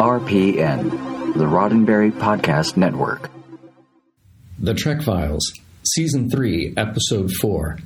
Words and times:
RPN, 0.00 1.34
the 1.34 1.44
Roddenberry 1.44 2.10
Podcast 2.10 2.78
Network. 2.78 3.30
The 4.58 4.72
Trek 4.72 5.02
Files, 5.02 5.52
Season 5.82 6.30
3, 6.30 6.72
Episode 6.78 7.30
4. 7.30 7.78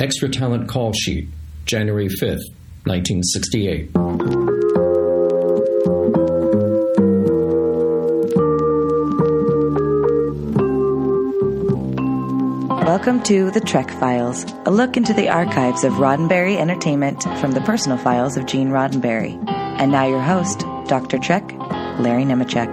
Extra 0.00 0.28
Talent 0.28 0.68
Call 0.68 0.92
Sheet, 0.92 1.28
January 1.64 2.08
5th, 2.08 2.42
1968. 2.84 3.90
Welcome 12.84 13.22
to 13.22 13.52
The 13.52 13.62
Trek 13.64 13.88
Files, 14.00 14.44
a 14.66 14.72
look 14.72 14.96
into 14.96 15.14
the 15.14 15.28
archives 15.28 15.84
of 15.84 15.92
Roddenberry 15.92 16.56
Entertainment 16.56 17.22
from 17.38 17.52
the 17.52 17.60
personal 17.60 17.98
files 17.98 18.36
of 18.36 18.46
Gene 18.46 18.70
Roddenberry. 18.70 19.38
And 19.48 19.92
now 19.92 20.06
your 20.06 20.20
host, 20.20 20.64
Dr. 20.88 21.18
Trek, 21.18 21.52
Larry 21.98 22.24
Nemecek. 22.24 22.68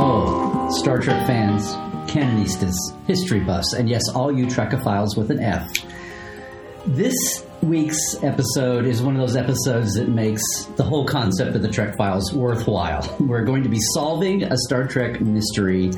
Oh, 0.00 0.68
Star 0.70 0.98
Trek 0.98 1.26
fans, 1.26 1.66
canonistas, 2.10 2.74
history 3.06 3.40
buffs, 3.40 3.72
and 3.72 3.88
yes, 3.88 4.02
all 4.14 4.36
you 4.36 4.46
Trekophiles 4.46 5.16
with 5.16 5.30
an 5.30 5.40
F. 5.40 5.70
This 6.86 7.44
week's 7.62 8.22
episode 8.22 8.86
is 8.86 9.02
one 9.02 9.14
of 9.14 9.20
those 9.20 9.36
episodes 9.36 9.94
that 9.94 10.08
makes 10.08 10.42
the 10.76 10.82
whole 10.82 11.04
concept 11.04 11.54
of 11.54 11.62
the 11.62 11.68
Trek 11.68 11.96
Files 11.96 12.32
worthwhile. 12.32 13.16
We're 13.20 13.44
going 13.44 13.62
to 13.62 13.68
be 13.68 13.80
solving 13.94 14.42
a 14.44 14.56
Star 14.56 14.86
Trek 14.86 15.20
mystery 15.20 15.90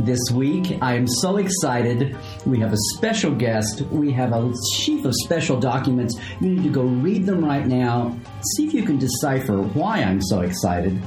this 0.00 0.20
week. 0.32 0.78
I 0.82 0.94
am 0.94 1.06
so 1.06 1.36
excited. 1.36 2.16
We 2.46 2.60
have 2.60 2.72
a 2.72 2.78
special 2.96 3.34
guest. 3.34 3.80
We 3.90 4.12
have 4.12 4.32
a 4.32 4.52
sheaf 4.76 5.04
of 5.04 5.14
special 5.24 5.58
documents. 5.58 6.18
You 6.40 6.50
need 6.50 6.62
to 6.64 6.70
go 6.70 6.82
read 6.82 7.24
them 7.26 7.44
right 7.44 7.66
now. 7.66 8.18
See 8.56 8.66
if 8.66 8.74
you 8.74 8.84
can 8.84 8.98
decipher 8.98 9.62
why 9.62 10.02
I'm 10.02 10.20
so 10.20 10.40
excited. 10.40 11.00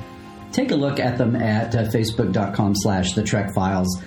Take 0.51 0.71
a 0.71 0.75
look 0.75 0.99
at 0.99 1.17
them 1.17 1.35
at 1.35 1.75
uh, 1.75 1.83
facebook.com 1.83 2.73
slash 2.75 3.13
the 3.13 3.23
Trek 3.23 3.53
Files. 3.53 4.01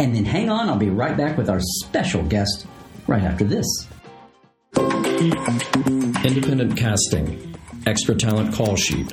And 0.00 0.14
then 0.14 0.24
hang 0.24 0.48
on, 0.48 0.68
I'll 0.68 0.76
be 0.76 0.90
right 0.90 1.16
back 1.16 1.36
with 1.36 1.48
our 1.48 1.60
special 1.60 2.22
guest 2.22 2.66
right 3.06 3.22
after 3.22 3.44
this. 3.44 3.66
Independent 6.24 6.76
Casting, 6.76 7.56
Extra 7.86 8.14
Talent 8.14 8.54
Call 8.54 8.76
Sheet, 8.76 9.12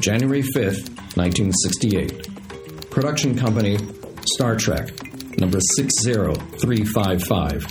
January 0.00 0.42
5th, 0.42 0.88
1968. 1.16 2.90
Production 2.90 3.36
Company, 3.36 3.78
Star 4.24 4.56
Trek, 4.56 4.90
number 5.38 5.58
60355. 5.76 7.66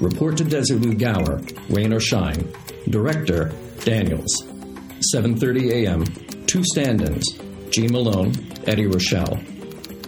Report 0.00 0.36
to 0.36 0.44
Desilu 0.44 0.98
Gower, 0.98 1.40
rain 1.70 1.92
or 1.92 2.00
shine. 2.00 2.52
Director, 2.88 3.52
Daniels. 3.84 4.42
7.30 5.14 5.70
a.m., 5.72 6.04
two 6.46 6.62
stand-ins, 6.64 7.38
G. 7.70 7.88
Malone, 7.88 8.32
Eddie 8.66 8.86
Rochelle. 8.86 9.38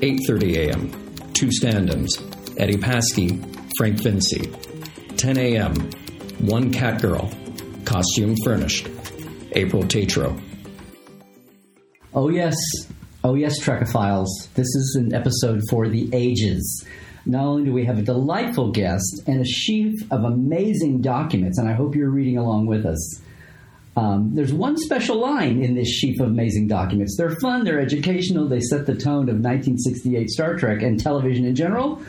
8.30 0.01 0.57
a.m., 0.57 0.91
two 1.33 1.51
stand-ins, 1.53 2.17
Eddie 2.57 2.77
Paskey, 2.77 3.39
Frank 3.77 4.01
Vinci. 4.03 4.51
10 5.17 5.39
a.m., 5.39 5.75
one 6.39 6.71
cat 6.73 7.01
girl, 7.03 7.31
costume 7.85 8.35
furnished, 8.45 8.89
April 9.53 9.83
Tatro. 9.83 10.37
Oh, 12.15 12.29
yes. 12.29 12.57
Oh, 13.25 13.35
yes, 13.35 13.61
Trekophiles. 13.61 14.29
This 14.55 14.69
is 14.69 14.97
an 14.97 15.13
episode 15.13 15.63
for 15.69 15.89
the 15.89 16.09
ages. 16.13 16.87
Not 17.27 17.45
only 17.45 17.65
do 17.65 17.73
we 17.73 17.85
have 17.85 17.99
a 17.99 18.03
delightful 18.03 18.71
guest 18.71 19.23
and 19.27 19.41
a 19.41 19.45
sheaf 19.45 20.01
of 20.13 20.23
amazing 20.23 21.01
documents, 21.01 21.59
and 21.59 21.69
I 21.69 21.73
hope 21.73 21.97
you're 21.97 22.11
reading 22.11 22.39
along 22.39 22.67
with 22.67 22.87
us. 22.87 23.21
Um, 23.97 24.31
there's 24.35 24.53
one 24.53 24.77
special 24.77 25.17
line 25.17 25.65
in 25.65 25.75
this 25.75 25.89
sheaf 25.89 26.21
of 26.21 26.29
amazing 26.29 26.69
documents. 26.69 27.17
They're 27.19 27.35
fun, 27.41 27.65
they're 27.65 27.81
educational, 27.81 28.47
they 28.47 28.61
set 28.61 28.87
the 28.87 28.95
tone 28.95 29.29
of 29.29 29.41
1968 29.41 30.31
Star 30.31 30.55
Trek 30.55 30.83
and 30.83 31.01
television 31.01 31.45
in 31.45 31.57
general. 31.57 32.01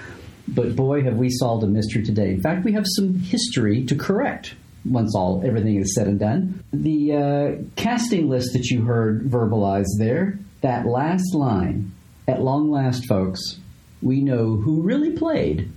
But 0.47 0.75
boy, 0.75 1.01
have 1.03 1.17
we 1.17 1.31
solved 1.31 1.63
a 1.63 1.67
mystery 1.67 2.03
today. 2.03 2.29
In 2.29 2.41
fact, 2.41 2.63
we 2.63 2.73
have 2.73 2.85
some 2.85 3.15
history 3.15 3.83
to 3.85 3.95
correct 3.95 4.53
once 4.85 5.15
all 5.15 5.41
everything 5.43 5.77
is 5.77 5.95
said 5.95 6.07
and 6.07 6.19
done. 6.19 6.63
The 6.71 7.15
uh, 7.15 7.63
casting 7.75 8.29
list 8.29 8.53
that 8.53 8.65
you 8.69 8.83
heard 8.83 9.23
verbalized 9.23 9.97
there, 9.97 10.37
that 10.61 10.85
last 10.85 11.33
line, 11.33 11.93
at 12.27 12.41
long 12.41 12.69
last, 12.71 13.07
folks, 13.07 13.59
we 14.01 14.21
know 14.21 14.55
who 14.55 14.81
really 14.81 15.11
played 15.11 15.71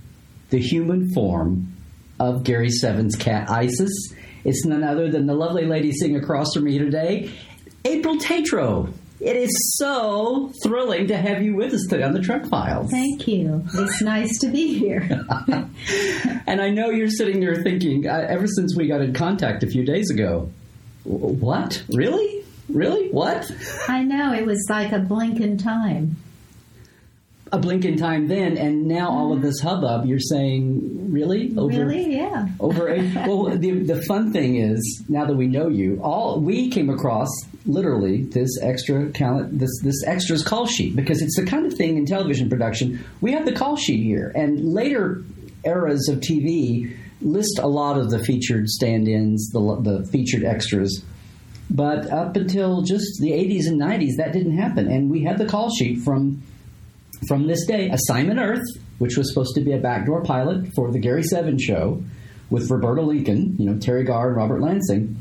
the 0.49 0.59
human 0.59 1.11
form 1.13 1.75
of 2.19 2.43
Gary 2.43 2.69
Seven's 2.69 3.15
cat 3.15 3.49
Isis. 3.49 4.13
It's 4.43 4.65
none 4.65 4.83
other 4.83 5.09
than 5.09 5.25
the 5.25 5.33
lovely 5.33 5.65
lady 5.65 5.91
sitting 5.91 6.15
across 6.15 6.53
from 6.53 6.65
me 6.65 6.77
today, 6.77 7.31
April 7.85 8.17
Tatro. 8.17 8.93
It 9.19 9.37
is 9.37 9.77
so 9.77 10.51
thrilling 10.63 11.07
to 11.07 11.17
have 11.17 11.41
you 11.41 11.55
with 11.55 11.73
us 11.73 11.85
today 11.89 12.03
on 12.03 12.11
the 12.11 12.19
Trek 12.19 12.45
Files. 12.47 12.91
Thank 12.91 13.25
you. 13.25 13.63
It's 13.73 14.01
nice 14.01 14.37
to 14.39 14.49
be 14.49 14.77
here. 14.77 15.01
and 16.45 16.61
I 16.61 16.69
know 16.69 16.89
you're 16.89 17.09
sitting 17.09 17.39
there 17.39 17.63
thinking, 17.63 18.05
uh, 18.05 18.25
ever 18.27 18.47
since 18.47 18.75
we 18.75 18.87
got 18.87 18.99
in 19.01 19.13
contact 19.13 19.63
a 19.63 19.67
few 19.67 19.85
days 19.85 20.09
ago, 20.09 20.51
what? 21.03 21.83
Really? 21.93 22.42
Really? 22.69 23.09
What? 23.09 23.49
I 23.87 24.03
know, 24.03 24.33
it 24.33 24.45
was 24.45 24.65
like 24.69 24.91
a 24.91 24.99
blink 24.99 25.39
in 25.39 25.57
time. 25.57 26.17
A 27.51 27.59
blink 27.59 27.85
in 27.85 27.97
time 27.97 28.27
then, 28.27 28.57
and 28.57 28.87
now 28.87 29.09
all 29.09 29.31
of 29.31 29.43
this 29.43 29.59
hubbub, 29.59 30.05
you're 30.05 30.19
saying, 30.19 31.11
really? 31.11 31.55
Over, 31.55 31.85
really? 31.85 32.15
Yeah. 32.15 32.47
Over 32.59 32.87
a, 32.87 33.01
well, 33.27 33.55
the, 33.55 33.71
the 33.71 34.01
fun 34.03 34.33
thing 34.33 34.55
is, 34.55 35.03
now 35.07 35.25
that 35.25 35.35
we 35.35 35.45
know 35.45 35.67
you, 35.67 35.99
all 36.01 36.39
we 36.39 36.69
came 36.69 36.89
across 36.89 37.29
literally 37.65 38.23
this 38.23 38.49
extra 38.61 39.11
talent, 39.11 39.59
this 39.59 39.69
this 39.83 40.03
extras 40.05 40.43
call 40.43 40.65
sheet 40.65 40.95
because 40.95 41.21
it's 41.21 41.35
the 41.35 41.45
kind 41.45 41.65
of 41.65 41.73
thing 41.73 41.97
in 41.97 42.05
television 42.05 42.49
production. 42.49 43.03
We 43.21 43.31
have 43.33 43.45
the 43.45 43.53
call 43.53 43.77
sheet 43.77 44.03
here, 44.03 44.31
and 44.35 44.73
later 44.73 45.23
eras 45.63 46.09
of 46.09 46.19
TV 46.19 46.97
list 47.21 47.59
a 47.59 47.67
lot 47.67 47.97
of 47.97 48.09
the 48.09 48.19
featured 48.19 48.67
stand-ins, 48.67 49.49
the 49.51 49.59
the 49.81 50.07
featured 50.07 50.43
extras. 50.43 51.03
But 51.69 52.11
up 52.11 52.35
until 52.35 52.81
just 52.81 53.19
the 53.19 53.31
80s 53.31 53.67
and 53.67 53.81
90s, 53.81 54.17
that 54.17 54.33
didn't 54.33 54.57
happen, 54.57 54.91
and 54.91 55.09
we 55.09 55.23
had 55.23 55.37
the 55.37 55.45
call 55.45 55.73
sheet 55.73 56.01
from 56.01 56.43
from 57.27 57.47
this 57.47 57.65
day, 57.65 57.89
Assignment 57.89 58.39
Earth, 58.39 58.65
which 58.97 59.17
was 59.17 59.29
supposed 59.29 59.55
to 59.55 59.61
be 59.61 59.71
a 59.71 59.77
backdoor 59.77 60.23
pilot 60.23 60.67
for 60.75 60.91
the 60.91 60.99
Gary 60.99 61.23
Seven 61.23 61.57
show 61.57 62.03
with 62.49 62.69
Roberta 62.69 63.01
Lincoln, 63.01 63.55
you 63.57 63.65
know 63.65 63.75
Teri 63.77 64.05
Garr 64.05 64.27
and 64.27 64.37
Robert 64.37 64.61
Lansing. 64.61 65.17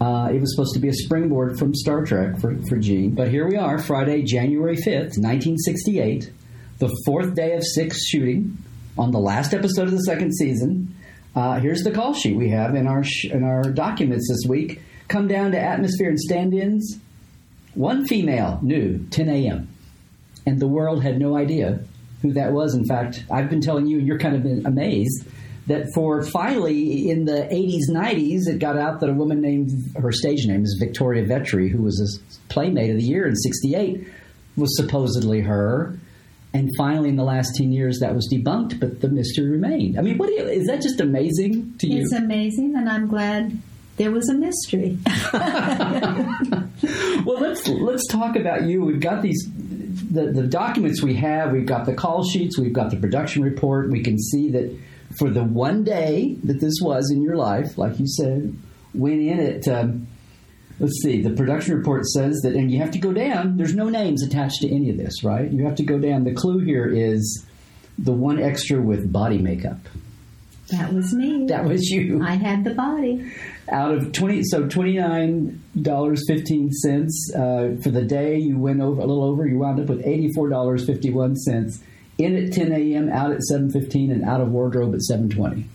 Uh, 0.00 0.30
it 0.32 0.40
was 0.40 0.54
supposed 0.54 0.72
to 0.72 0.80
be 0.80 0.88
a 0.88 0.94
springboard 0.94 1.58
from 1.58 1.74
Star 1.74 2.04
Trek 2.04 2.38
for, 2.40 2.56
for 2.68 2.78
Gene. 2.78 3.14
But 3.14 3.28
here 3.28 3.46
we 3.46 3.56
are, 3.56 3.78
Friday, 3.78 4.22
January 4.22 4.76
5th, 4.76 5.18
1968, 5.18 6.32
the 6.78 6.90
fourth 7.04 7.34
day 7.34 7.52
of 7.54 7.62
six 7.64 8.06
shooting 8.06 8.56
on 8.96 9.10
the 9.10 9.18
last 9.18 9.52
episode 9.52 9.88
of 9.88 9.90
the 9.90 10.02
second 10.04 10.34
season. 10.34 10.94
Uh, 11.36 11.60
here's 11.60 11.82
the 11.82 11.90
call 11.90 12.14
sheet 12.14 12.34
we 12.34 12.48
have 12.48 12.74
in 12.74 12.86
our, 12.86 13.04
sh- 13.04 13.26
in 13.26 13.44
our 13.44 13.62
documents 13.64 14.26
this 14.30 14.48
week. 14.48 14.80
Come 15.10 15.26
down 15.26 15.50
to 15.50 15.58
atmosphere 15.58 16.08
and 16.08 16.18
stand 16.18 16.54
ins. 16.54 16.98
One 17.74 18.06
female, 18.06 18.60
new, 18.62 19.04
10 19.10 19.28
a.m. 19.28 19.68
And 20.46 20.60
the 20.60 20.68
world 20.68 21.02
had 21.02 21.18
no 21.18 21.36
idea 21.36 21.80
who 22.22 22.32
that 22.34 22.52
was. 22.52 22.76
In 22.76 22.84
fact, 22.84 23.24
I've 23.28 23.50
been 23.50 23.60
telling 23.60 23.88
you, 23.88 23.98
and 23.98 24.06
you're 24.06 24.20
kind 24.20 24.36
of 24.36 24.66
amazed 24.66 25.26
that 25.66 25.86
for 25.94 26.22
finally 26.22 27.10
in 27.10 27.24
the 27.24 27.48
80s, 27.52 27.90
90s, 27.90 28.46
it 28.46 28.60
got 28.60 28.76
out 28.76 29.00
that 29.00 29.10
a 29.10 29.12
woman 29.12 29.40
named, 29.40 29.70
her 29.96 30.12
stage 30.12 30.46
name 30.46 30.62
is 30.62 30.76
Victoria 30.80 31.24
Vetri, 31.24 31.68
who 31.68 31.82
was 31.82 32.00
a 32.00 32.52
Playmate 32.52 32.90
of 32.90 32.96
the 32.96 33.02
Year 33.02 33.26
in 33.26 33.34
68, 33.34 34.06
was 34.56 34.76
supposedly 34.76 35.40
her. 35.40 35.98
And 36.54 36.68
finally, 36.78 37.08
in 37.08 37.16
the 37.16 37.24
last 37.24 37.56
10 37.56 37.72
years, 37.72 37.98
that 37.98 38.14
was 38.14 38.32
debunked, 38.32 38.78
but 38.78 39.00
the 39.00 39.08
mystery 39.08 39.48
remained. 39.48 39.98
I 39.98 40.02
mean, 40.02 40.18
what 40.18 40.30
you, 40.30 40.44
is 40.44 40.68
that 40.68 40.82
just 40.82 41.00
amazing 41.00 41.74
to 41.78 41.88
you? 41.88 42.02
It's 42.02 42.12
amazing, 42.12 42.74
and 42.76 42.88
I'm 42.88 43.08
glad 43.08 43.60
there 44.00 44.10
was 44.10 44.30
a 44.30 44.34
mystery. 44.34 44.96
well, 47.26 47.38
let's 47.38 47.68
let's 47.68 48.06
talk 48.06 48.34
about 48.34 48.62
you. 48.62 48.80
We've 48.82 48.98
got 48.98 49.20
these 49.20 49.46
the, 50.10 50.32
the 50.32 50.46
documents 50.46 51.02
we 51.02 51.16
have. 51.16 51.52
We've 51.52 51.66
got 51.66 51.84
the 51.84 51.92
call 51.92 52.24
sheets. 52.24 52.58
We've 52.58 52.72
got 52.72 52.90
the 52.90 52.96
production 52.96 53.42
report. 53.42 53.90
We 53.90 54.02
can 54.02 54.18
see 54.18 54.52
that 54.52 54.74
for 55.18 55.28
the 55.28 55.44
one 55.44 55.84
day 55.84 56.38
that 56.44 56.60
this 56.60 56.78
was 56.80 57.10
in 57.10 57.22
your 57.22 57.36
life, 57.36 57.76
like 57.76 58.00
you 58.00 58.06
said, 58.06 58.56
went 58.94 59.20
in 59.20 59.38
at. 59.38 59.68
Um, 59.68 60.06
let's 60.78 60.98
see. 61.02 61.20
The 61.20 61.36
production 61.36 61.76
report 61.76 62.06
says 62.06 62.40
that, 62.42 62.54
and 62.54 62.72
you 62.72 62.78
have 62.78 62.92
to 62.92 62.98
go 62.98 63.12
down. 63.12 63.58
There's 63.58 63.74
no 63.74 63.90
names 63.90 64.22
attached 64.22 64.62
to 64.62 64.74
any 64.74 64.88
of 64.88 64.96
this, 64.96 65.22
right? 65.22 65.52
You 65.52 65.66
have 65.66 65.74
to 65.74 65.84
go 65.84 65.98
down. 65.98 66.24
The 66.24 66.32
clue 66.32 66.60
here 66.60 66.86
is 66.86 67.44
the 67.98 68.12
one 68.12 68.40
extra 68.40 68.80
with 68.80 69.12
body 69.12 69.36
makeup. 69.36 69.76
That 70.70 70.92
was 70.92 71.12
me. 71.12 71.46
That 71.46 71.64
was 71.64 71.82
you. 71.90 72.22
I 72.22 72.32
had 72.34 72.64
the 72.64 72.74
body. 72.74 73.32
Out 73.70 73.92
of 73.94 74.12
twenty, 74.12 74.42
so 74.44 74.66
twenty 74.68 74.96
nine 74.98 75.62
dollars 75.80 76.24
fifteen 76.26 76.70
cents 76.70 77.32
uh, 77.34 77.76
for 77.82 77.90
the 77.90 78.02
day. 78.02 78.38
You 78.38 78.58
went 78.58 78.80
over 78.80 79.00
a 79.00 79.04
little 79.04 79.24
over. 79.24 79.46
You 79.46 79.58
wound 79.58 79.80
up 79.80 79.86
with 79.86 80.04
eighty 80.06 80.30
four 80.34 80.48
dollars 80.48 80.86
fifty 80.86 81.10
one 81.10 81.36
cents. 81.36 81.80
In 82.18 82.36
at 82.36 82.52
ten 82.52 82.72
a.m., 82.72 83.08
out 83.08 83.32
at 83.32 83.42
seven 83.42 83.70
fifteen, 83.70 84.10
and 84.10 84.24
out 84.24 84.40
of 84.40 84.50
wardrobe 84.50 84.94
at 84.94 85.00
seven 85.02 85.30
twenty. 85.30 85.66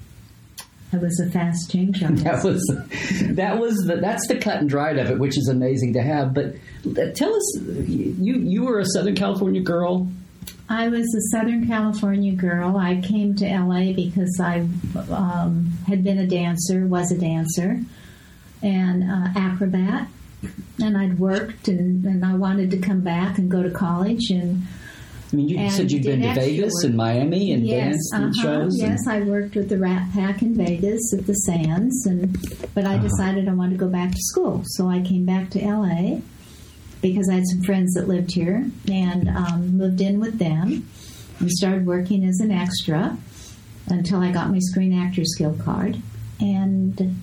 That 0.92 1.02
was 1.02 1.20
a 1.20 1.30
fast 1.30 1.72
change. 1.72 2.02
That 2.24 2.44
was 2.44 2.62
that 3.32 3.60
was 3.60 3.76
the, 3.86 3.98
that's 3.98 4.28
the 4.28 4.38
cut 4.38 4.58
and 4.58 4.70
dried 4.70 4.98
of 4.98 5.10
it, 5.10 5.20
which 5.20 5.38
is 5.38 5.50
amazing 5.50 5.94
to 5.94 6.02
have. 6.02 6.34
But 6.34 6.56
uh, 6.86 7.12
tell 7.14 7.36
us, 7.36 7.60
you 7.60 8.36
you 8.36 8.64
were 8.66 8.80
a 8.80 8.86
Southern 8.86 9.16
California 9.16 9.62
girl. 9.62 10.08
I 10.68 10.88
was 10.88 11.06
a 11.14 11.22
Southern 11.38 11.68
California 11.68 12.34
girl. 12.34 12.78
I 12.78 13.00
came 13.02 13.36
to 13.36 13.46
LA 13.46 13.94
because 13.94 14.40
I 14.42 14.62
um, 15.12 15.72
had 15.88 16.04
been 16.04 16.18
a 16.18 16.26
dancer, 16.28 16.88
was 16.88 17.12
a 17.12 17.18
dancer, 17.18 17.82
and 18.64 19.04
uh, 19.04 19.28
acrobat, 19.40 20.08
and 20.82 20.98
I'd 20.98 21.20
worked, 21.20 21.68
and, 21.68 22.04
and 22.06 22.26
I 22.26 22.34
wanted 22.34 22.72
to 22.72 22.78
come 22.78 23.02
back 23.02 23.38
and 23.38 23.50
go 23.50 23.62
to 23.62 23.70
college. 23.70 24.32
And 24.32 24.64
I 25.32 25.36
mean, 25.36 25.50
you 25.50 25.58
And 25.60 25.72
said 25.72 25.92
you'd 25.92 26.04
been 26.04 26.22
to 26.22 26.34
Vegas 26.34 26.74
work. 26.76 26.86
and 26.86 26.96
Miami 26.96 27.52
and 27.52 27.64
yes, 27.66 27.94
danced 28.10 28.14
uh-huh, 28.16 28.32
shows. 28.42 28.80
and- 28.80 28.90
yes, 28.92 29.08
I 29.08 29.22
worked 29.22 29.56
with 29.56 29.70
the 29.70 29.78
Rat 29.78 30.12
Pack 30.14 30.42
in 30.42 30.56
Vegas 30.56 31.14
at 31.14 31.28
the 31.28 31.34
Sands, 31.34 32.08
and 32.08 32.34
but 32.74 32.86
Uh-huh. 32.86 32.96
I 32.96 32.98
decided 32.98 33.48
I 33.48 33.54
wanted 33.54 33.74
to 33.74 33.86
go 33.86 33.88
back 33.90 34.12
to 34.12 34.20
school, 34.20 34.64
so 34.66 34.90
I 34.90 35.02
came 35.02 35.26
back 35.26 35.52
to 35.52 35.60
LA 35.64 36.22
because 37.12 37.30
I 37.30 37.36
had 37.36 37.46
some 37.48 37.62
friends 37.62 37.94
that 37.94 38.08
lived 38.08 38.32
here 38.32 38.66
and 38.92 39.30
um, 39.30 39.78
moved 39.78 40.02
in 40.02 40.20
with 40.20 40.40
them 40.40 40.88
and 41.40 41.52
started 41.52 41.86
working 41.86 42.24
as 42.26 42.40
an 42.40 42.50
extra 42.50 43.16
until 43.90 44.22
I 44.22 44.32
got 44.32 44.50
my 44.50 44.58
Screen 44.60 44.92
Actors 44.92 45.36
Guild 45.38 45.60
card. 45.60 46.02
And 46.40 47.16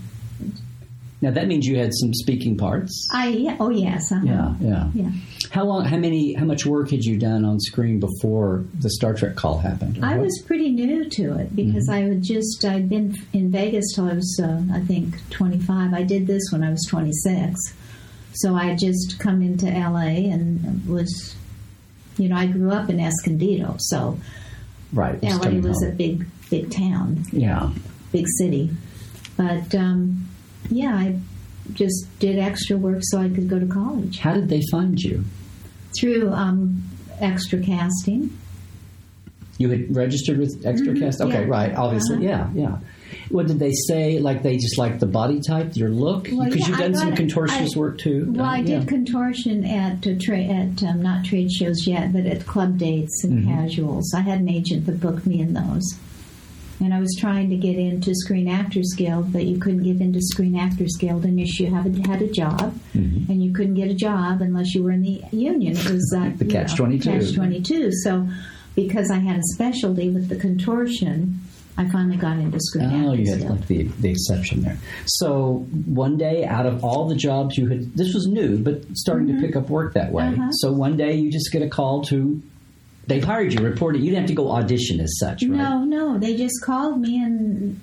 now 1.20 1.32
that 1.32 1.49
means 1.49 1.67
you 1.67 1.79
had 1.79 1.90
some 1.94 2.14
speaking 2.14 2.56
parts. 2.56 3.08
I, 3.12 3.29
yeah, 3.29 3.56
oh 3.58 3.70
yes, 3.70 4.12
uh-huh. 4.12 4.25
Yeah, 4.25 4.55
yeah. 4.61 4.90
yeah. 4.94 5.11
How 5.50 5.64
long? 5.64 5.84
How 5.84 5.96
many? 5.96 6.34
How 6.34 6.44
much 6.44 6.64
work 6.64 6.90
had 6.90 7.02
you 7.05 7.19
done 7.19 7.44
on 7.44 7.58
screen 7.58 7.99
before 7.99 8.64
the 8.79 8.88
Star 8.90 9.14
Trek 9.14 9.34
call 9.34 9.58
happened? 9.58 9.99
I 10.05 10.12
what? 10.17 10.26
was 10.26 10.43
pretty 10.46 10.70
new 10.70 11.08
to 11.11 11.38
it 11.38 11.55
because 11.56 11.88
Mm-hmm. 11.88 12.06
I 12.06 12.14
had 12.14 12.23
just 12.23 12.64
I'd 12.64 12.88
been 12.88 13.17
in 13.32 13.50
Vegas 13.50 13.84
till 13.94 14.06
I 14.06 14.14
was 14.14 14.40
uh, 14.43 14.62
I 14.73 14.81
think 14.81 15.17
25. 15.31 15.93
I 15.93 16.02
did 16.05 16.26
this 16.29 16.43
when 16.52 16.62
I 16.62 16.70
was 16.70 16.87
26, 16.88 17.56
so 18.34 18.55
I 18.55 18.75
just 18.75 19.19
come 19.19 19.43
into 19.43 19.67
LA 19.67 20.31
and 20.32 20.87
was, 20.88 21.34
you 22.19 22.29
know, 22.29 22.37
I 22.37 22.46
grew 22.46 22.70
up 22.70 22.88
in 22.90 22.99
Escondido, 23.00 23.76
so 23.79 24.19
right. 24.93 25.23
LA 25.23 25.50
was 25.61 25.82
a 25.82 25.90
big 25.90 26.26
big 26.50 26.70
town, 26.70 27.25
yeah. 27.32 27.70
big 28.12 28.26
city, 28.38 28.70
but 29.37 29.75
um, 29.75 30.29
yeah, 30.70 30.94
I 30.94 31.19
just 31.73 32.06
did 32.19 32.38
extra 32.38 32.76
work 32.76 32.99
so 33.02 33.19
I 33.19 33.29
could 33.29 33.49
go 33.49 33.58
to 33.58 33.67
college 33.67 34.19
How 34.19 34.34
did 34.34 34.49
they 34.49 34.61
find 34.70 35.00
you? 35.00 35.25
through 35.99 36.31
um, 36.32 36.82
extra 37.20 37.58
casting. 37.61 38.37
You 39.58 39.69
had 39.70 39.94
registered 39.94 40.38
with 40.38 40.62
Extra 40.67 40.99
Cast. 40.99 41.20
Okay, 41.20 41.32
Mm-hmm. 41.43 41.43
yeah. 41.52 41.56
right. 41.56 41.75
Obviously, 41.76 42.17
Uh-huh. 42.29 42.49
yeah, 42.55 42.62
yeah. 42.70 42.79
What 43.29 43.47
did 43.47 43.59
they 43.59 43.73
say? 43.88 44.19
Like 44.19 44.43
they 44.43 44.56
just 44.56 44.79
like 44.79 44.99
the 44.99 45.06
body 45.06 45.41
type, 45.41 45.76
your 45.76 45.91
look, 45.91 46.25
because 46.25 46.38
Well, 46.38 46.49
yeah, 46.49 46.67
you've 46.69 46.79
done 46.79 46.94
some 46.94 47.11
got 47.11 47.19
contortionist 47.19 47.76
I- 47.76 47.79
work 47.79 47.99
too. 47.99 48.26
Well, 48.35 48.44
I 48.47 48.59
yeah. 48.59 48.79
did 48.81 48.88
contortion 48.88 49.64
at 49.64 50.06
uh, 50.06 50.14
tra- 50.20 50.38
at 50.43 50.82
um, 50.82 51.03
not 51.03 51.25
trade 51.25 51.50
shows 51.50 51.87
yet, 51.87 52.12
but 52.12 52.26
at 52.26 52.47
club 52.47 52.79
dates 52.79 53.25
and 53.25 53.32
Mm-hmm. 53.44 53.50
casuals. 53.55 54.12
I 54.14 54.20
had 54.20 54.41
an 54.41 54.49
agent 54.49 54.87
that 54.87 55.00
booked 55.00 55.26
me 55.26 55.41
in 55.41 55.55
those, 55.55 55.85
and 56.81 56.93
I 56.93 57.00
was 57.00 57.17
trying 57.19 57.49
to 57.50 57.56
get 57.56 57.76
into 57.76 58.14
Screen 58.14 58.49
Actors 58.49 58.93
Guild, 58.97 59.32
but 59.32 59.44
you 59.44 59.58
couldn't 59.58 59.82
get 59.85 60.00
into 60.00 60.20
Screen 60.20 60.56
Actors 60.56 60.97
Guild 60.99 61.25
unless 61.25 61.58
you 61.61 61.67
haven't 61.73 62.06
had 62.06 62.23
a 62.23 62.29
job, 62.31 62.75
Mm-hmm. 62.94 63.31
and 63.31 63.43
you 63.43 63.53
couldn't 63.53 63.75
get 63.75 63.91
a 63.91 63.94
job 63.94 64.43
unless 64.43 64.75
you 64.75 64.82
were 64.82 64.91
in 64.91 65.03
the 65.03 65.23
union. 65.32 65.76
It 65.76 65.91
was 65.91 66.15
uh, 66.17 66.31
The 66.37 66.44
catch-22. 66.44 67.03
Catch 67.03 67.35
twenty 67.35 67.61
two. 67.62 67.91
So, 68.05 68.29
because 68.75 69.11
I 69.11 69.19
had 69.19 69.37
a 69.38 69.43
specialty 69.55 70.08
with 70.11 70.29
the 70.29 70.37
contortion, 70.37 71.41
I 71.77 71.89
finally 71.89 72.17
got 72.17 72.37
into 72.37 72.61
Screen 72.61 73.07
Oh, 73.07 73.15
you 73.15 73.31
had 73.31 73.49
like 73.49 73.67
the, 73.67 73.85
the 73.85 74.11
exception 74.11 74.63
there. 74.63 74.77
So 75.07 75.67
one 75.87 76.19
day, 76.19 76.45
out 76.45 76.67
of 76.67 76.85
all 76.85 77.09
the 77.09 77.15
jobs 77.15 77.57
you 77.57 77.67
had, 77.69 77.95
this 77.97 78.15
was 78.15 78.27
new, 78.27 78.59
but 78.59 78.85
starting 78.95 79.29
to 79.29 79.41
pick 79.41 79.57
up 79.57 79.71
work 79.71 79.95
that 79.95 80.13
way. 80.13 80.27
Uh-huh. 80.29 80.51
So 80.53 80.73
one 80.73 80.97
day, 80.97 81.15
you 81.15 81.31
just 81.31 81.51
get 81.51 81.63
a 81.63 81.69
call 81.69 82.03
to. 82.05 82.43
They 83.07 83.21
hired 83.21 83.53
you, 83.53 83.61
reported. 83.65 84.01
You 84.01 84.11
didn't 84.11 84.21
have 84.21 84.29
to 84.29 84.35
go 84.35 84.51
audition 84.51 85.01
as 85.01 85.19
such, 85.19 85.43
right? 85.43 85.51
No, 85.51 85.85
no. 85.85 86.19
They 86.19 86.37
just 86.37 86.63
called 86.63 87.01
me 87.01 87.21
and 87.21 87.81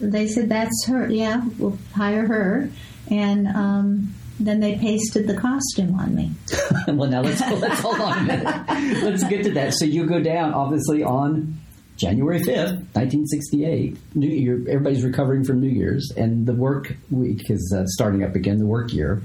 they 0.00 0.26
said 0.26 0.48
that's 0.48 0.86
her. 0.86 1.08
Yeah, 1.10 1.42
we'll 1.58 1.78
hire 1.94 2.26
her. 2.26 2.70
And 3.10 3.48
um, 3.48 4.14
then 4.38 4.60
they 4.60 4.76
pasted 4.76 5.26
the 5.26 5.36
costume 5.36 5.98
on 5.98 6.14
me. 6.14 6.32
well, 6.88 7.08
now 7.08 7.22
let's 7.22 7.40
let's 7.40 7.80
hold 7.80 8.00
on 8.00 8.18
a 8.18 8.22
minute. 8.22 8.44
Let's 9.02 9.24
get 9.24 9.44
to 9.44 9.52
that. 9.52 9.74
So 9.74 9.84
you 9.84 10.06
go 10.06 10.20
down, 10.20 10.54
obviously, 10.54 11.02
on 11.02 11.58
January 12.00 12.42
fifth, 12.42 12.82
nineteen 12.96 13.26
sixty-eight. 13.26 13.96
New 14.14 14.28
Year. 14.28 14.54
Everybody's 14.68 15.04
recovering 15.04 15.44
from 15.44 15.60
New 15.60 15.68
Year's, 15.68 16.10
and 16.16 16.46
the 16.46 16.54
work 16.54 16.94
week 17.10 17.50
is 17.50 17.74
uh, 17.76 17.84
starting 17.86 18.24
up 18.24 18.34
again. 18.34 18.58
The 18.58 18.66
work 18.66 18.92
year. 18.92 19.22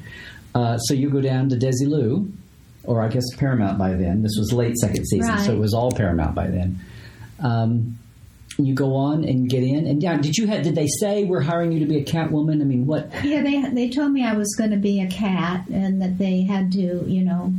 Uh, 0.53 0.77
so 0.77 0.93
you 0.93 1.09
go 1.09 1.21
down 1.21 1.49
to 1.49 1.55
Desilu, 1.55 2.31
or 2.83 3.01
I 3.01 3.07
guess 3.07 3.23
Paramount 3.37 3.77
by 3.77 3.93
then. 3.93 4.21
This 4.21 4.35
was 4.37 4.51
late 4.53 4.75
second 4.77 5.05
season, 5.07 5.37
so 5.39 5.53
it 5.53 5.59
was 5.59 5.73
all 5.73 5.91
Paramount 5.91 6.35
by 6.35 6.47
then. 6.47 6.79
Um, 7.39 7.97
you 8.57 8.73
go 8.73 8.95
on 8.95 9.25
and 9.25 9.49
get 9.49 9.63
in, 9.63 9.85
and 9.85 10.01
yeah, 10.01 10.17
did 10.17 10.37
you 10.37 10.47
have? 10.47 10.63
Did 10.63 10.75
they 10.75 10.87
say 10.87 11.25
we're 11.25 11.41
hiring 11.41 11.73
you 11.73 11.79
to 11.79 11.85
be 11.85 11.97
a 11.97 12.05
Catwoman? 12.05 12.61
I 12.61 12.63
mean, 12.63 12.85
what? 12.85 13.09
Yeah, 13.23 13.41
they 13.41 13.61
they 13.69 13.89
told 13.89 14.11
me 14.11 14.23
I 14.23 14.33
was 14.33 14.55
going 14.57 14.71
to 14.71 14.77
be 14.77 15.01
a 15.01 15.09
cat 15.09 15.67
and 15.67 16.01
that 16.01 16.17
they 16.17 16.43
had 16.43 16.71
to, 16.73 17.03
you 17.05 17.25
know, 17.25 17.53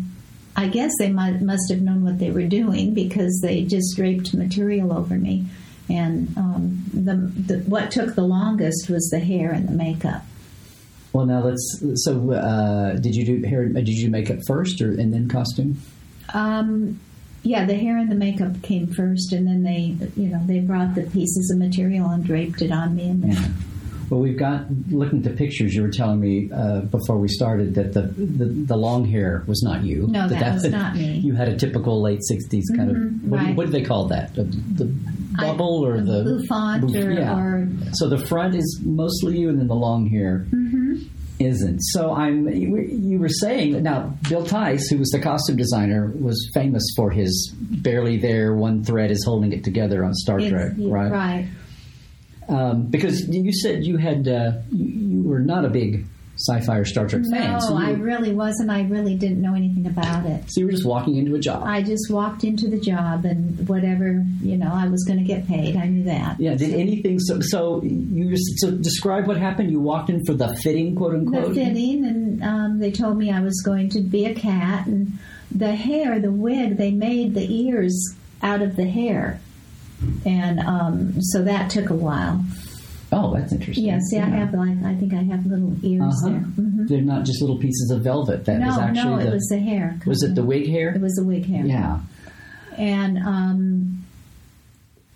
I 0.57 0.69
guess 0.69 0.91
they 0.99 1.11
might, 1.11 1.43
must 1.43 1.71
have 1.71 1.83
known 1.83 2.03
what 2.03 2.19
they 2.19 2.31
were 2.31 2.47
doing 2.47 2.95
because 2.95 3.41
they 3.43 3.63
just 3.63 3.95
draped 3.95 4.33
material 4.35 4.93
over 4.93 5.15
me. 5.15 5.45
And 5.89 6.37
um, 6.37 6.83
the, 6.93 7.15
the 7.15 7.59
what 7.71 7.91
took 7.91 8.15
the 8.15 8.25
longest 8.25 8.89
was 8.89 9.09
the 9.11 9.21
hair 9.21 9.53
and 9.53 9.69
the 9.69 9.73
makeup. 9.73 10.23
Well, 11.13 11.27
now 11.27 11.45
let's. 11.45 11.83
So, 12.05 12.33
uh, 12.33 12.97
did 12.97 13.15
you 13.15 13.25
do 13.25 13.47
hair? 13.47 13.69
Did 13.69 13.89
you 13.89 14.07
do 14.07 14.11
makeup 14.11 14.41
first, 14.47 14.81
or 14.81 14.91
and 14.91 15.15
then 15.15 15.29
costume? 15.29 15.81
Um, 16.35 17.01
yeah, 17.43 17.65
the 17.65 17.75
hair 17.75 17.97
and 17.97 18.11
the 18.11 18.17
makeup 18.17 18.61
came 18.63 18.89
first, 18.89 19.33
and 19.33 19.47
then 19.47 19.63
they, 19.63 19.97
you 20.21 20.29
know, 20.29 20.43
they 20.45 20.59
brought 20.59 20.95
the 20.95 21.03
pieces 21.03 21.51
of 21.53 21.59
material 21.59 22.11
and 22.11 22.25
draped 22.25 22.61
it 22.61 22.73
on 22.73 22.97
me. 22.97 23.09
And 23.09 23.23
then, 23.23 23.55
Well, 24.09 24.21
we've 24.21 24.39
got 24.39 24.67
looking 24.91 25.19
at 25.19 25.25
the 25.25 25.31
pictures. 25.37 25.75
You 25.75 25.83
were 25.83 25.91
telling 25.91 26.21
me 26.21 26.49
uh, 26.53 26.81
before 26.83 27.19
we 27.19 27.29
started 27.29 27.75
that 27.75 27.93
the, 27.93 28.03
the 28.03 28.45
the 28.45 28.77
long 28.77 29.05
hair 29.05 29.43
was 29.47 29.63
not 29.63 29.83
you. 29.83 30.07
No, 30.09 30.29
that 30.29 30.55
was 30.55 30.65
not 30.65 30.95
me. 30.95 31.19
You 31.19 31.35
had 31.35 31.49
a 31.49 31.57
typical 31.57 32.01
late 32.01 32.21
'60s 32.31 32.63
kind 32.77 32.91
of. 32.91 32.97
Mhm, 32.97 33.25
What, 33.25 33.41
do 33.41 33.47
right. 33.47 33.57
what 33.57 33.67
do 33.67 33.73
they 33.73 33.83
call 33.83 34.07
that? 34.09 34.35
The, 34.35 34.45
the 34.45 34.95
I- 35.39 35.47
bubble 35.47 35.85
or 35.85 36.01
the 36.01 36.23
bouffant 36.25 36.85
bouff- 36.85 37.05
or, 37.05 37.11
yeah. 37.13 37.37
or 37.39 37.69
So 37.95 38.09
the 38.09 38.19
front 38.19 38.55
is 38.55 38.81
mostly 38.85 39.39
you, 39.39 39.49
and 39.49 39.59
then 39.59 39.67
the 39.69 39.75
long 39.75 40.07
hair 40.09 40.47
Mm-hmm. 40.53 40.95
isn't. 41.41 41.81
So 41.81 42.13
I'm. 42.13 42.49
You 42.49 43.19
were- 43.19 43.29
saying 43.29 43.73
that 43.73 43.83
now 43.83 44.17
Bill 44.29 44.45
Theiss, 44.45 44.89
who 44.89 44.99
was 44.99 45.11
the 45.11 45.19
costume 45.19 45.57
designer, 45.57 46.13
was 46.21 46.49
famous 46.55 46.85
for 46.95 47.11
his 47.11 47.53
barely 47.59 48.19
there, 48.19 48.55
one 48.55 48.85
thread 48.85 49.11
is 49.11 49.25
holding 49.25 49.53
it 49.53 49.65
together 49.65 50.05
on 50.05 50.15
Star 50.15 50.39
it's- 50.39 50.51
Trek, 50.53 50.73
right? 50.79 51.11
right. 51.11 51.49
Um, 52.49 52.87
because 52.87 53.29
you 53.29 53.53
said 53.53 53.85
you 53.85 53.97
had 53.97 54.29
uh, 54.29 54.53
you, 54.71 55.23
were 55.23 55.41
not 55.41 55.65
a 55.65 55.69
big 55.69 56.07
sci-fi 56.39 56.77
or 56.77 56.85
Star 56.85 57.09
Trek 57.09 57.23
fan, 57.31 57.55
No, 57.55 57.59
so 57.61 57.77
I 57.77 57.93
really 57.93 58.33
wasn't. 58.33 58.71
I 58.71 58.83
really 58.83 59.15
didn't 59.17 59.41
know 59.41 59.55
anything 59.55 59.87
about 59.87 60.27
it. 60.27 60.45
so 60.51 60.61
you 60.61 60.67
were 60.67 60.73
just 60.73 60.85
walking 60.85 61.17
into 61.17 61.35
a 61.35 61.39
job. 61.39 61.63
I 61.65 61.83
just 61.83 62.11
walked 62.11 62.45
into 62.45 62.69
the 62.69 62.79
job 62.79 63.25
and 63.25 63.67
whatever, 63.67 64.23
you 64.43 64.59
know, 64.59 64.71
I 64.71 64.87
was 64.89 65.03
going 65.05 65.19
to 65.19 65.25
get 65.25 65.47
paid. 65.49 65.77
I 65.77 65.87
knew 65.87 66.05
that. 66.05 66.39
yeah, 66.39 66.55
did 66.55 66.75
anything? 66.75 67.19
So, 67.21 67.41
so 67.41 67.83
you 67.83 68.31
just, 68.31 68.61
so 68.61 68.71
describe 68.71 69.27
what 69.27 69.39
happened. 69.39 69.71
You 69.71 69.81
walked 69.81 70.11
in 70.11 70.25
for 70.27 70.35
the 70.35 70.55
fitting, 70.57 70.95
quote 70.95 71.15
unquote. 71.15 71.49
the 71.49 71.65
fitting, 71.65 72.05
and 72.05 72.43
um, 72.43 72.79
they 72.81 72.91
told 72.93 73.17
me 73.17 73.33
I 73.33 73.41
was 73.41 73.63
going 73.65 73.89
to 73.91 74.01
be 74.03 74.27
a 74.27 74.35
cat, 74.35 74.87
and 74.87 75.19
the 75.51 75.75
hair, 75.75 76.21
the 76.21 76.31
wig, 76.31 76.77
they 76.77 76.91
made 76.91 77.35
the 77.35 77.51
ears 77.65 78.15
out 78.43 78.61
of 78.61 78.77
the 78.77 78.87
hair, 78.87 79.41
and 80.25 80.61
um, 80.61 81.21
so 81.23 81.43
that 81.43 81.71
took 81.71 81.91
a 81.91 81.95
while. 81.95 82.45
Oh, 83.13 83.35
that's 83.35 83.53
interesting. 83.53 83.85
Yeah, 83.87 83.99
see, 84.11 84.19
I 84.19 84.29
have 84.29 84.53
like 84.53 84.83
I 84.85 84.95
think 84.97 85.15
I 85.15 85.23
have 85.23 85.47
little 85.47 85.75
ears 85.85 86.03
Uh-huh. 86.25 86.29
there. 86.31 86.39
hmm 86.41 86.87
They're 86.87 87.01
not 87.03 87.25
just 87.25 87.41
little 87.41 87.59
pieces 87.59 87.91
of 87.95 88.03
velvet. 88.03 88.45
That 88.47 88.59
No, 88.61 88.67
was 88.67 88.79
actually 88.79 89.05
no, 89.11 89.19
the. 89.19 89.29
it 89.29 89.33
was 89.33 89.47
the 89.49 89.59
hair. 89.59 89.99
was 90.07 90.23
it 90.23 90.35
the 90.35 90.45
wig 90.45 90.69
hair? 90.69 90.91
It 90.95 91.01
was 91.01 91.15
the 91.15 91.25
wig 91.25 91.47
hair. 91.47 91.65
Yeah. 91.65 92.01
and 92.77 93.19
um, 93.19 94.05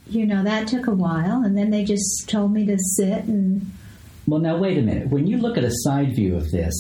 you 0.09 0.25
know 0.27 0.43
that 0.45 0.67
took 0.69 0.87
a 0.87 0.95
while, 0.95 1.43
and 1.45 1.57
then 1.59 1.71
they 1.71 1.85
just 1.85 2.29
told 2.29 2.53
me 2.53 2.65
to 2.67 2.77
sit 2.97 3.25
and 3.25 3.71
Well, 4.27 4.41
now 4.41 4.57
wait 4.59 4.79
a 4.79 4.83
minute. 4.83 5.09
When 5.09 5.27
you 5.27 5.39
look 5.39 5.59
at 5.59 5.65
a 5.65 5.71
side 5.73 6.15
view 6.15 6.37
of 6.37 6.51
this, 6.53 6.75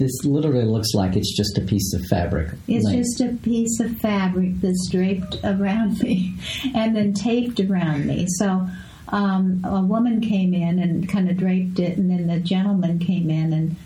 this 0.00 0.24
literally 0.24 0.64
looks 0.64 0.92
like 0.94 1.14
it's 1.14 1.36
just 1.36 1.56
a 1.56 1.60
piece 1.60 1.94
of 1.94 2.00
fabric. 2.06 2.48
It's 2.66 2.84
Like- 2.84 2.96
just 2.96 3.20
a 3.20 3.28
piece 3.28 3.78
of 3.78 3.96
fabric 3.98 4.60
that's 4.60 4.88
draped 4.90 5.36
around 5.44 6.00
me 6.02 6.34
and 6.74 6.96
then 6.96 7.12
taped 7.14 7.60
around 7.60 8.06
me. 8.06 8.26
So 8.28 8.66
um, 9.08 9.60
a 9.64 9.80
woman 9.80 10.20
came 10.20 10.52
in 10.54 10.78
and 10.80 11.08
kind 11.08 11.30
of 11.30 11.36
draped 11.36 11.78
it, 11.78 11.96
and 11.98 12.10
then 12.10 12.26
the 12.26 12.40
gentleman 12.40 12.98
came 12.98 13.30
in 13.30 13.52
and 13.52 13.76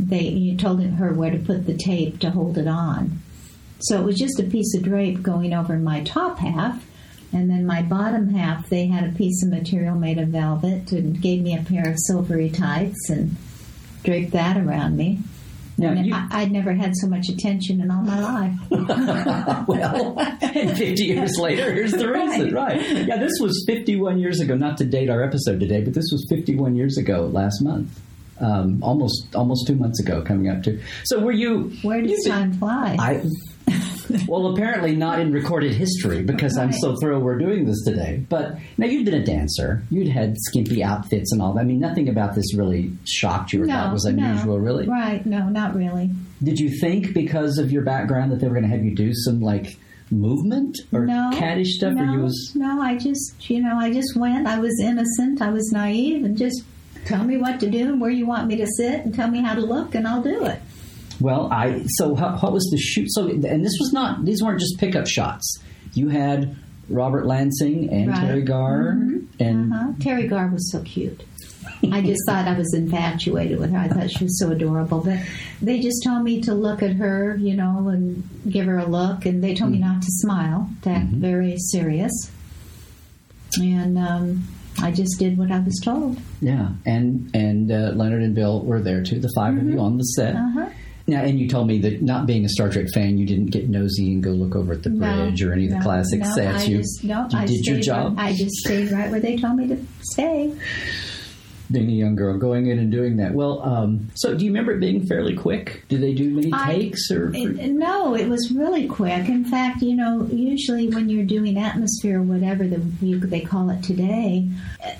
they 0.00 0.22
you 0.22 0.56
told 0.56 0.80
her 0.82 1.12
where 1.12 1.30
to 1.30 1.38
put 1.38 1.66
the 1.66 1.74
tape 1.76 2.18
to 2.20 2.30
hold 2.30 2.58
it 2.58 2.66
on. 2.68 3.20
So 3.80 4.00
it 4.00 4.04
was 4.04 4.16
just 4.18 4.40
a 4.40 4.44
piece 4.44 4.74
of 4.74 4.82
drape 4.82 5.22
going 5.22 5.52
over 5.54 5.78
my 5.78 6.02
top 6.02 6.38
half, 6.38 6.84
And 7.32 7.50
then 7.50 7.66
my 7.66 7.82
bottom 7.82 8.30
half, 8.34 8.68
they 8.70 8.86
had 8.86 9.04
a 9.08 9.12
piece 9.16 9.42
of 9.44 9.50
material 9.50 9.94
made 9.96 10.18
of 10.18 10.28
velvet 10.28 10.90
and 10.92 11.20
gave 11.20 11.42
me 11.42 11.54
a 11.56 11.62
pair 11.62 11.86
of 11.88 11.96
silvery 12.06 12.48
tights 12.48 13.10
and 13.10 13.36
draped 14.02 14.32
that 14.32 14.56
around 14.56 14.96
me. 14.96 15.18
Now, 15.78 15.90
And 15.92 16.06
you- 16.06 16.14
I, 16.14 16.26
I'd 16.42 16.50
never 16.52 16.72
had 16.74 16.92
so 16.96 17.06
much 17.08 17.28
attention 17.28 17.80
in 17.80 17.90
all 17.90 18.02
my 18.02 18.20
life. 18.20 18.54
well, 19.68 20.18
and 20.18 20.70
50 20.76 21.04
years 21.04 21.38
later, 21.38 21.72
here's 21.72 21.92
the 21.92 22.08
reason, 22.10 22.52
right. 22.52 22.80
Yeah, 23.06 23.16
this 23.18 23.32
was 23.40 23.64
51 23.66 24.18
years 24.18 24.40
ago, 24.40 24.56
not 24.56 24.76
to 24.78 24.84
date 24.84 25.08
our 25.08 25.22
episode 25.22 25.60
today, 25.60 25.80
but 25.82 25.94
this 25.94 26.08
was 26.12 26.26
51 26.28 26.74
years 26.76 26.98
ago 26.98 27.26
last 27.32 27.62
month. 27.62 28.00
Um, 28.40 28.80
almost 28.84 29.34
almost 29.34 29.66
two 29.66 29.74
months 29.74 29.98
ago, 30.00 30.22
coming 30.22 30.48
up 30.48 30.62
to. 30.62 30.80
So, 31.06 31.18
were 31.18 31.32
you? 31.32 31.72
Where 31.82 32.00
does 32.00 32.10
you 32.10 32.22
did- 32.22 32.30
time 32.30 32.52
fly? 32.52 32.96
I 32.98 33.24
well, 34.28 34.48
apparently 34.48 34.94
not 34.96 35.20
in 35.20 35.32
recorded 35.32 35.74
history 35.74 36.22
because 36.22 36.56
I'm 36.56 36.72
so 36.72 36.96
thrilled 37.00 37.22
we're 37.22 37.38
doing 37.38 37.66
this 37.66 37.82
today. 37.84 38.24
But 38.28 38.58
now 38.76 38.86
you'd 38.86 39.04
been 39.04 39.14
a 39.14 39.24
dancer, 39.24 39.82
you'd 39.90 40.08
had 40.08 40.36
skimpy 40.38 40.82
outfits 40.82 41.32
and 41.32 41.42
all 41.42 41.52
that. 41.54 41.60
I 41.60 41.64
mean, 41.64 41.80
nothing 41.80 42.08
about 42.08 42.34
this 42.34 42.54
really 42.54 42.92
shocked 43.04 43.52
you 43.52 43.62
or 43.62 43.66
thought 43.66 43.92
was 43.92 44.04
unusual, 44.04 44.58
no. 44.58 44.64
really. 44.64 44.88
Right? 44.88 45.24
No, 45.24 45.48
not 45.48 45.74
really. 45.74 46.10
Did 46.42 46.58
you 46.58 46.70
think 46.80 47.14
because 47.14 47.58
of 47.58 47.72
your 47.72 47.82
background 47.82 48.32
that 48.32 48.40
they 48.40 48.48
were 48.48 48.54
going 48.54 48.68
to 48.68 48.74
have 48.74 48.84
you 48.84 48.94
do 48.94 49.12
some 49.14 49.40
like 49.40 49.76
movement 50.10 50.78
or 50.92 51.06
no, 51.06 51.30
caddish 51.34 51.68
stuff, 51.68 51.94
no, 51.94 52.02
or 52.02 52.16
you 52.16 52.22
was 52.22 52.52
no. 52.54 52.80
I 52.80 52.96
just, 52.96 53.50
you 53.50 53.62
know, 53.62 53.78
I 53.78 53.92
just 53.92 54.16
went. 54.16 54.46
I 54.46 54.58
was 54.58 54.78
innocent. 54.80 55.42
I 55.42 55.50
was 55.50 55.70
naive, 55.72 56.24
and 56.24 56.36
just 56.36 56.62
tell 57.04 57.24
me 57.24 57.36
what 57.36 57.60
to 57.60 57.70
do 57.70 57.88
and 57.88 58.00
where 58.00 58.10
you 58.10 58.26
want 58.26 58.48
me 58.48 58.56
to 58.56 58.66
sit, 58.66 59.00
and 59.00 59.14
tell 59.14 59.28
me 59.28 59.40
how 59.40 59.54
to 59.54 59.60
look, 59.60 59.94
and 59.94 60.06
I'll 60.06 60.22
do 60.22 60.44
it. 60.44 60.60
Well? 61.20 61.48
I 61.52 61.84
so 61.96 62.14
how, 62.14 62.36
what 62.38 62.52
was 62.52 62.64
the 62.70 62.78
shoot? 62.78 63.08
So 63.12 63.28
and 63.28 63.42
this 63.64 63.76
was 63.80 63.92
not; 63.92 64.24
these 64.24 64.42
weren't 64.42 64.60
just 64.60 64.78
pickup 64.78 65.06
shots. 65.06 65.58
You 65.94 66.08
had 66.08 66.56
Robert 66.88 67.26
Lansing 67.26 67.90
and 67.90 68.08
Right. 68.10 68.20
Teri 68.30 68.44
Garr 68.46 68.90
and 69.40 69.72
Uh-huh. 69.72 69.92
Teri 69.98 70.28
Garr 70.28 70.48
was 70.48 70.70
so 70.72 70.80
cute. 70.82 71.22
I 71.92 72.00
just 72.02 72.20
thought 72.26 72.48
I 72.48 72.56
was 72.56 72.72
infatuated 72.74 73.58
with 73.58 73.70
her. 73.72 73.78
I 73.78 73.88
thought 73.88 74.10
she 74.10 74.24
was 74.24 74.38
so 74.40 74.50
adorable. 74.50 75.00
But 75.00 75.18
they 75.60 75.80
just 75.80 76.02
told 76.02 76.24
me 76.24 76.40
to 76.42 76.54
look 76.54 76.82
at 76.82 76.92
her, 76.94 77.36
you 77.36 77.54
know, 77.56 77.88
and 77.88 78.28
give 78.48 78.66
her 78.66 78.78
a 78.78 78.86
look. 78.86 79.26
And 79.26 79.44
they 79.44 79.54
told 79.54 79.70
me 79.72 79.78
not 79.78 80.00
to 80.02 80.08
smile, 80.10 80.68
to 80.82 80.90
act 80.90 81.10
very 81.10 81.56
serious. 81.58 82.10
And 83.60 83.98
um, 83.98 84.44
I 84.80 84.90
just 84.92 85.18
did 85.18 85.36
what 85.38 85.50
I 85.52 85.60
was 85.60 85.78
told. 85.84 86.18
Yeah, 86.40 86.70
and 86.86 87.30
and 87.34 87.70
uh, 87.70 87.92
Leonard 87.94 88.22
and 88.22 88.34
Bill 88.34 88.62
were 88.64 88.80
there 88.80 89.02
too. 89.02 89.18
The 89.20 89.30
5 89.34 89.56
of 89.58 89.64
you 89.64 89.78
on 89.78 89.98
the 89.98 90.04
set. 90.04 90.34
Uh-huh. 90.36 90.70
Now, 91.08 91.22
and 91.22 91.40
you 91.40 91.48
told 91.48 91.66
me 91.66 91.78
that 91.78 92.02
not 92.02 92.26
being 92.26 92.44
a 92.44 92.50
Star 92.50 92.68
Trek 92.68 92.86
fan, 92.92 93.16
you 93.16 93.24
didn't 93.24 93.46
get 93.46 93.66
nosy 93.66 94.12
and 94.12 94.22
go 94.22 94.30
look 94.30 94.54
over 94.54 94.74
at 94.74 94.82
the 94.82 94.90
bridge 94.90 95.42
or 95.42 95.54
any 95.54 95.64
of 95.64 95.70
the 95.70 95.78
no, 95.78 95.82
classic 95.82 96.20
no, 96.20 96.34
sets. 96.34 96.64
I 96.64 96.66
you 96.66 96.78
just, 96.78 97.02
no, 97.02 97.26
you 97.30 97.38
I 97.38 97.46
did 97.46 97.64
your 97.64 97.80
job. 97.80 98.18
Right, 98.18 98.34
I 98.34 98.36
just 98.36 98.56
stayed 98.56 98.92
right 98.92 99.10
where 99.10 99.18
they 99.18 99.38
told 99.38 99.56
me 99.56 99.68
to 99.68 99.78
stay. 100.02 100.54
Being 101.70 101.88
a 101.88 101.92
young 101.92 102.14
girl, 102.16 102.38
going 102.38 102.66
in 102.66 102.78
and 102.78 102.90
doing 102.90 103.16
that. 103.18 103.34
Well, 103.34 103.62
um, 103.62 104.08
so 104.14 104.34
do 104.34 104.44
you 104.44 104.50
remember 104.50 104.72
it 104.72 104.80
being 104.80 105.06
fairly 105.06 105.34
quick? 105.36 105.84
Did 105.88 106.00
they 106.02 106.14
do 106.14 106.30
many 106.30 106.50
I- 106.52 106.74
takes 106.74 107.10
or? 107.10 107.30
It, 107.34 107.70
no, 107.72 108.14
it 108.14 108.28
was 108.28 108.50
really 108.52 108.86
quick. 108.86 109.28
In 109.28 109.44
fact, 109.44 109.82
you 109.82 109.94
know, 109.96 110.26
usually 110.32 110.88
when 110.88 111.08
you're 111.08 111.24
doing 111.26 111.58
atmosphere, 111.58 112.20
or 112.20 112.22
whatever 112.22 112.66
the, 112.66 112.80
you, 113.00 113.18
they 113.20 113.40
call 113.40 113.70
it 113.70 113.82
today, 113.82 114.48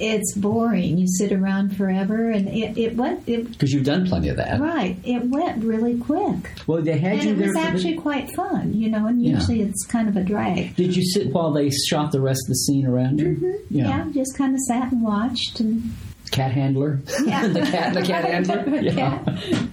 it's 0.00 0.34
boring. 0.36 0.98
You 0.98 1.06
sit 1.08 1.32
around 1.32 1.76
forever, 1.76 2.30
and 2.30 2.48
it, 2.48 2.76
it 2.76 2.96
went 2.96 3.26
it, 3.28 3.50
Because 3.50 3.72
you've 3.72 3.84
done 3.84 4.06
plenty 4.06 4.28
of 4.28 4.36
that. 4.36 4.60
right. 4.60 4.96
It 5.04 5.24
went 5.24 5.64
really 5.64 5.98
quick, 5.98 6.50
Well, 6.66 6.82
they 6.82 6.98
had 6.98 7.12
and 7.14 7.22
you 7.24 7.30
it 7.32 7.38
there. 7.38 7.46
was 7.48 7.56
for 7.56 7.62
the- 7.62 7.68
actually 7.68 7.94
quite 7.96 8.30
fun. 8.34 8.74
You 8.74 8.90
know, 8.90 9.06
and 9.06 9.22
Yeah. 9.22 9.34
usually 9.36 9.62
it's 9.62 9.86
kind 9.86 10.08
of 10.08 10.16
a 10.16 10.22
drag. 10.22 10.76
did 10.76 10.94
you 10.94 11.02
sit 11.04 11.32
while 11.32 11.52
they 11.52 11.70
shot 11.70 12.12
the 12.12 12.20
rest 12.20 12.40
of 12.44 12.48
the 12.48 12.54
scene 12.56 12.86
around 12.86 13.20
you? 13.20 13.26
Mm-hmm. 13.28 13.76
Yeah, 13.76 14.06
just 14.12 14.36
kind 14.36 14.54
of 14.54 14.60
sat 14.60 14.92
and 14.92 15.02
watched, 15.02 15.60
and 15.60 15.90
Cat 16.38 16.52
handler. 16.52 17.00
Yeah. 17.24 17.46
the 17.48 17.60
cat. 17.60 17.94
The 17.94 18.02
cat 18.02 18.24
handler. 18.24 18.80
Yeah. 18.80 18.94
cat. 18.94 19.38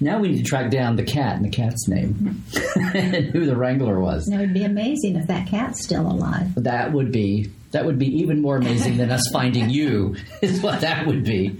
Now 0.00 0.20
we 0.20 0.28
need 0.28 0.38
to 0.38 0.44
track 0.44 0.70
down 0.70 0.94
the 0.96 1.02
cat 1.02 1.36
and 1.36 1.44
the 1.44 1.48
cat's 1.50 1.88
name 1.88 2.44
and 2.94 3.26
who 3.30 3.46
the 3.46 3.56
wrangler 3.56 3.98
was. 3.98 4.28
it 4.28 4.36
would 4.36 4.54
be 4.54 4.62
amazing 4.64 5.16
if 5.16 5.26
that 5.26 5.48
cat's 5.48 5.82
still 5.82 6.06
alive. 6.06 6.54
That 6.54 6.92
would 6.92 7.10
be 7.10 7.50
that 7.72 7.84
would 7.84 7.98
be 7.98 8.06
even 8.20 8.40
more 8.40 8.56
amazing 8.58 8.96
than 8.98 9.10
us 9.10 9.26
finding 9.32 9.70
you. 9.70 10.14
Is 10.40 10.60
what 10.60 10.82
that 10.82 11.06
would 11.06 11.24
be. 11.24 11.58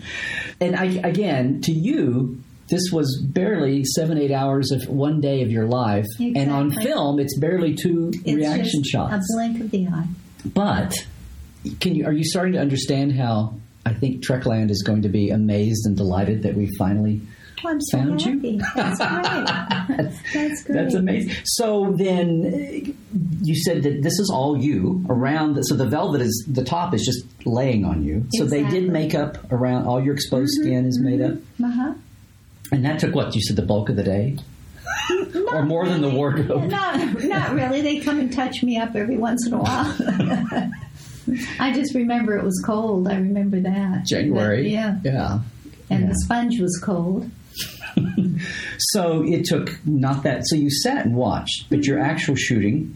And 0.61 0.77
I, 0.77 0.85
again, 1.03 1.63
to 1.63 1.73
you, 1.73 2.41
this 2.69 2.91
was 2.93 3.21
barely 3.27 3.85
seven 3.85 4.19
eight 4.19 4.31
hours 4.33 4.71
of 4.71 4.87
one 4.89 5.21
day 5.21 5.43
of 5.43 5.51
your 5.51 5.67
life, 5.67 6.07
and 6.21 6.51
on 6.53 6.71
film, 6.71 7.19
it's 7.19 7.37
barely 7.39 7.75
two 7.75 8.11
It's 8.13 8.25
reaction 8.37 8.85
shots. 8.85 9.15
a 9.15 9.35
blink 9.35 9.61
of 9.61 9.71
the 9.73 9.89
eye. 9.89 10.07
But 10.45 10.95
can 11.81 11.95
you 11.97 12.07
are 12.07 12.13
you 12.13 12.25
starting 12.25 12.53
to 12.53 12.61
understand 12.61 13.13
how? 13.15 13.55
I 13.89 13.95
think 13.95 14.25
Trekland 14.25 14.71
is 14.71 14.83
going 14.83 15.03
to 15.03 15.09
be 15.09 15.31
amazed 15.31 15.87
and 15.87 15.97
delighted 15.97 16.43
that 16.43 16.55
we 16.55 16.69
finally 16.77 17.21
Oh, 17.65 17.71
I'm 17.71 17.81
so 17.81 17.99
Found 17.99 18.23
you? 18.23 18.61
That's 18.77 18.99
great. 18.99 19.97
That's 20.33 20.63
great. 20.63 20.75
That's 20.77 20.95
amazing. 20.95 21.33
So 21.45 21.93
then, 21.99 22.45
uh, 22.47 22.93
you 23.43 23.57
said 23.57 23.83
that 23.83 24.01
this 24.01 24.21
is 24.21 24.31
all 24.33 24.57
you 24.63 25.05
around. 25.09 25.55
The, 25.55 25.63
so 25.63 25.75
the 25.75 25.89
velvet 25.89 26.21
is 26.21 26.45
the 26.49 26.63
top 26.63 26.95
is 26.95 27.05
just 27.05 27.25
laying 27.45 27.85
on 27.85 28.05
you. 28.05 28.27
So 28.37 28.45
they 28.45 28.63
did 28.63 28.89
make 28.93 29.13
up 29.13 29.39
around 29.51 29.87
all 29.89 30.01
your 30.01 30.15
exposed 30.15 30.53
skin 30.61 30.87
is 30.87 31.01
made 31.01 31.21
up, 31.21 31.35
Uh-huh. 31.61 31.95
and 32.71 32.85
that 32.85 33.01
took 33.01 33.13
what 33.13 33.35
you 33.35 33.41
said 33.43 33.57
the 33.57 33.63
bulk 33.63 33.89
of 33.89 33.97
the 33.97 34.05
day, 34.05 34.37
or 35.53 35.65
more 35.65 35.89
than 35.89 36.01
the 36.01 36.11
wardrobe. 36.11 36.71
Not, 36.71 37.25
not 37.25 37.55
really. 37.55 37.81
They 37.81 37.99
come 37.99 38.21
and 38.21 38.33
touch 38.33 38.63
me 38.63 38.79
up 38.79 38.95
every 38.95 39.17
once 39.19 39.45
in 39.49 39.55
a 39.55 39.59
while. 39.59 39.97
I 41.61 41.73
just 41.73 41.95
remember 41.95 42.37
it 42.37 42.45
was 42.45 42.61
cold. 42.65 43.09
I 43.09 43.15
remember 43.17 43.61
that. 43.61 44.05
January, 44.07 44.63
But, 44.65 44.71
yeah. 44.71 44.97
yeah. 45.05 45.39
And 45.91 46.03
Yeah. 46.03 46.09
the 46.09 46.15
sponge 46.25 46.61
was 46.61 46.79
cold. 46.83 47.31
So 48.93 49.25
it 49.27 49.45
took 49.45 49.85
not 49.85 50.23
that. 50.23 50.43
So 50.47 50.55
you 50.55 50.71
sat 50.71 51.05
and 51.07 51.17
watched, 51.17 51.69
but 51.69 51.85
your 51.85 51.99
mm-hmm. 51.99 52.11
actual 52.11 52.37
shooting, 52.37 52.95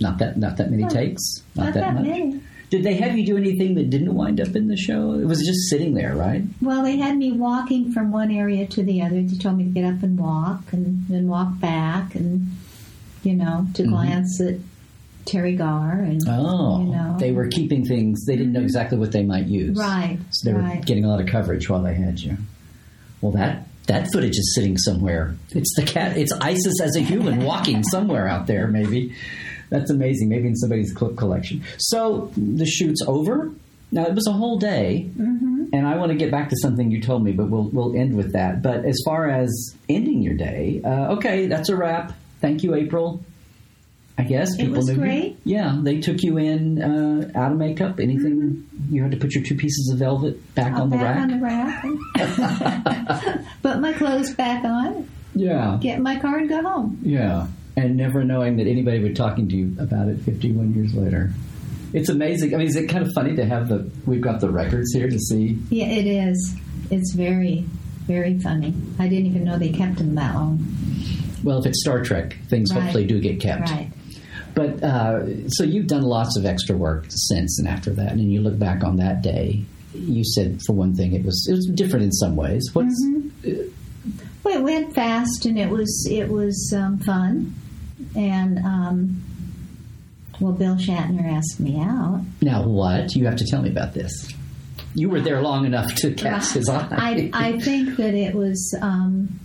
not 0.00 0.18
that 0.18 0.36
not 0.36 0.58
that 0.58 0.70
many 0.70 0.82
No, 0.82 0.88
takes, 0.90 1.22
not, 1.54 1.64
not 1.64 1.74
that, 1.74 1.80
that 1.80 1.94
much. 1.94 2.04
many. 2.04 2.40
Did 2.70 2.82
they 2.82 2.94
have 2.96 3.16
you 3.16 3.24
do 3.24 3.38
anything 3.38 3.76
that 3.76 3.88
didn't 3.88 4.14
wind 4.14 4.40
up 4.42 4.54
in 4.54 4.68
the 4.68 4.76
show? 4.76 5.14
It 5.14 5.24
was 5.24 5.38
just 5.38 5.70
sitting 5.70 5.94
there, 5.94 6.14
right? 6.14 6.42
Well, 6.60 6.82
they 6.82 6.96
had 6.98 7.16
me 7.16 7.32
walking 7.32 7.92
from 7.92 8.12
one 8.12 8.30
area 8.30 8.66
to 8.66 8.82
the 8.82 9.00
other. 9.00 9.22
They 9.22 9.38
told 9.38 9.56
me 9.56 9.64
to 9.64 9.70
get 9.70 9.84
up 9.84 10.02
and 10.02 10.18
walk 10.18 10.70
and 10.72 11.06
then 11.08 11.28
walk 11.28 11.58
back 11.60 12.14
and, 12.14 12.48
you 13.22 13.32
know, 13.34 13.66
to 13.72 13.82
mm-hmm. 13.82 13.92
glance 13.92 14.38
at 14.42 14.56
Teri 15.28 15.56
Garr 15.56 16.00
and, 16.00 16.20
Mm-hmm. 16.24 16.46
Oh, 16.46 16.80
you 16.80 16.92
know. 16.92 17.16
they 17.18 17.30
were 17.32 17.46
keeping 17.48 17.84
things. 17.84 18.24
They 18.26 18.36
didn't 18.36 18.52
know 18.52 18.60
exactly 18.62 18.98
what 18.98 19.12
they 19.12 19.22
might 19.22 19.46
use. 19.46 19.76
Right, 19.78 20.18
So 20.30 20.48
they 20.48 20.54
were 20.54 20.60
right. 20.62 20.84
getting 20.84 21.04
a 21.04 21.08
lot 21.08 21.20
of 21.20 21.26
coverage 21.28 21.68
while 21.68 21.82
they 21.82 21.94
had 21.94 22.18
you. 22.20 22.36
Well, 23.20 23.32
that 23.32 23.66
that 23.86 24.08
footage 24.12 24.36
is 24.36 24.54
sitting 24.54 24.76
somewhere. 24.78 25.34
It's 25.50 25.74
the 25.76 25.82
cat. 25.84 26.16
It's 26.16 26.32
Isis 26.32 26.80
as 26.82 26.94
a 26.96 27.00
human 27.00 27.42
walking 27.52 27.82
somewhere 27.82 28.28
out 28.28 28.46
there. 28.46 28.66
Maybe 28.68 29.14
that's 29.70 29.90
amazing. 29.90 30.28
Maybe 30.28 30.46
in 30.48 30.56
somebody's 30.56 30.92
clip 30.92 31.16
collection. 31.16 31.62
So 31.78 32.30
the 32.36 32.66
shoot's 32.66 33.02
over. 33.06 33.50
Now 33.90 34.04
it 34.04 34.14
was 34.14 34.26
a 34.26 34.32
whole 34.32 34.58
day, 34.58 35.08
Mm-hmm. 35.18 35.64
and 35.72 35.86
I 35.86 35.96
want 35.96 36.12
to 36.12 36.18
get 36.18 36.30
back 36.30 36.50
to 36.50 36.56
something 36.60 36.90
you 36.90 37.00
told 37.00 37.24
me, 37.24 37.32
but 37.32 37.48
we'll 37.48 37.70
we'll 37.72 37.96
end 37.96 38.14
with 38.14 38.34
that. 38.34 38.60
But 38.62 38.84
as 38.84 39.00
far 39.04 39.30
as 39.30 39.74
ending 39.88 40.22
your 40.22 40.34
day, 40.34 40.82
uh, 40.84 41.14
okay, 41.16 41.46
that's 41.46 41.70
a 41.70 41.76
wrap. 41.76 42.12
Thank 42.42 42.62
you, 42.62 42.74
April. 42.74 43.24
I 44.20 44.24
guess 44.24 44.54
It 44.54 44.58
people 44.58 44.76
was 44.78 44.88
knew 44.88 44.96
great. 44.96 45.36
Yeah, 45.44 45.78
they 45.80 46.00
took 46.00 46.24
you 46.24 46.38
in 46.38 46.82
uh, 46.82 47.30
out 47.38 47.52
of 47.52 47.58
makeup. 47.58 48.00
Anything 48.00 48.68
you 48.90 49.00
had 49.02 49.12
to 49.12 49.16
put 49.16 49.32
your 49.32 49.44
two 49.44 49.54
pieces 49.54 49.90
of 49.92 50.00
velvet 50.00 50.54
back 50.56 50.72
on 50.74 50.90
the 50.90 50.96
back 50.96 51.14
rack. 51.16 51.22
on 51.22 51.28
the 51.30 51.38
rack. 52.26 53.44
Put 53.62 53.80
my 53.80 53.92
clothes 53.92 54.32
back 54.34 54.64
on, 54.64 55.08
yeah, 55.34 55.78
get 55.80 55.98
in 55.98 56.02
my 56.02 56.18
car, 56.18 56.38
and 56.38 56.48
go 56.48 56.62
home. 56.62 56.98
yeah, 57.02 57.46
and 57.76 57.96
never 57.96 58.24
knowing 58.24 58.56
that 58.56 58.66
anybody 58.66 58.98
would 58.98 59.08
be 59.10 59.14
talking 59.14 59.48
to 59.48 59.56
you 59.56 59.76
about 59.78 60.08
it 60.08 60.20
51 60.22 60.74
years 60.74 60.94
later. 60.94 61.30
It's 61.92 62.08
amazing. 62.08 62.54
I 62.54 62.58
mean, 62.58 62.66
is 62.66 62.76
it 62.76 62.88
kind 62.88 63.06
of 63.06 63.12
funny 63.14 63.36
to 63.36 63.44
have 63.46 63.68
the? 63.68 63.88
We've 64.04 64.20
got 64.20 64.40
the 64.40 64.50
records 64.50 64.92
here 64.92 65.08
to 65.08 65.18
see. 65.18 65.58
Yeah, 65.70 65.86
it 65.86 66.06
is. 66.06 66.54
It's 66.90 67.14
very, 67.14 67.64
very 68.06 68.38
funny. 68.40 68.74
I 68.98 69.08
didn't 69.08 69.26
even 69.26 69.44
know 69.44 69.58
they 69.58 69.70
kept 69.70 69.98
them 69.98 70.14
that 70.16 70.34
long. 70.34 70.66
Well, 71.44 71.60
if 71.60 71.66
it's 71.66 71.80
Star 71.82 72.02
Trek, 72.02 72.36
things 72.48 72.72
Right. 72.74 72.82
hopefully 72.82 73.06
do 73.06 73.20
get 73.20 73.40
kept. 73.40 73.70
Right. 73.70 73.90
But 74.58 74.82
uh, 74.82 75.48
so 75.50 75.62
you've 75.62 75.86
done 75.86 76.02
lots 76.02 76.36
of 76.36 76.44
extra 76.44 76.76
work 76.76 77.04
since 77.10 77.60
and 77.60 77.68
after 77.68 77.90
that, 77.90 78.10
and 78.10 78.32
you 78.32 78.40
look 78.40 78.58
back 78.58 78.82
on 78.82 78.96
that 78.96 79.22
day. 79.22 79.62
You 79.94 80.24
said, 80.24 80.60
for 80.66 80.72
one 80.72 80.96
thing, 80.96 81.12
it 81.14 81.24
was 81.24 81.46
it 81.48 81.54
was 81.54 81.66
different 81.66 82.06
in 82.06 82.12
some 82.12 82.34
ways. 82.34 82.68
What's 82.72 82.92
Well, 84.42 84.58
it 84.58 84.62
went 84.64 84.96
fast, 84.96 85.46
and 85.46 85.56
it 85.56 85.70
was 85.70 86.08
it 86.10 86.28
was 86.28 86.74
um, 86.76 86.98
fun. 86.98 87.54
And 88.16 88.58
um, 88.58 89.22
well, 90.40 90.54
Bill 90.54 90.74
Shatner 90.74 91.32
asked 91.32 91.60
me 91.60 91.78
out. 91.78 92.22
now 92.40 92.66
what? 92.66 93.14
You 93.14 93.26
have 93.26 93.36
to 93.36 93.46
tell 93.48 93.62
me 93.62 93.70
about 93.70 93.94
this. 93.94 94.28
You 94.92 95.08
were 95.08 95.20
there 95.20 95.40
long 95.40 95.66
enough 95.66 95.94
to 95.96 96.14
catch 96.14 96.50
his 96.50 96.68
eye. 96.68 96.88
I 96.90 97.30
I 97.32 97.58
think 97.60 97.96
that 97.96 98.14
it 98.14 98.34
was. 98.34 98.76
Um, 98.82 99.38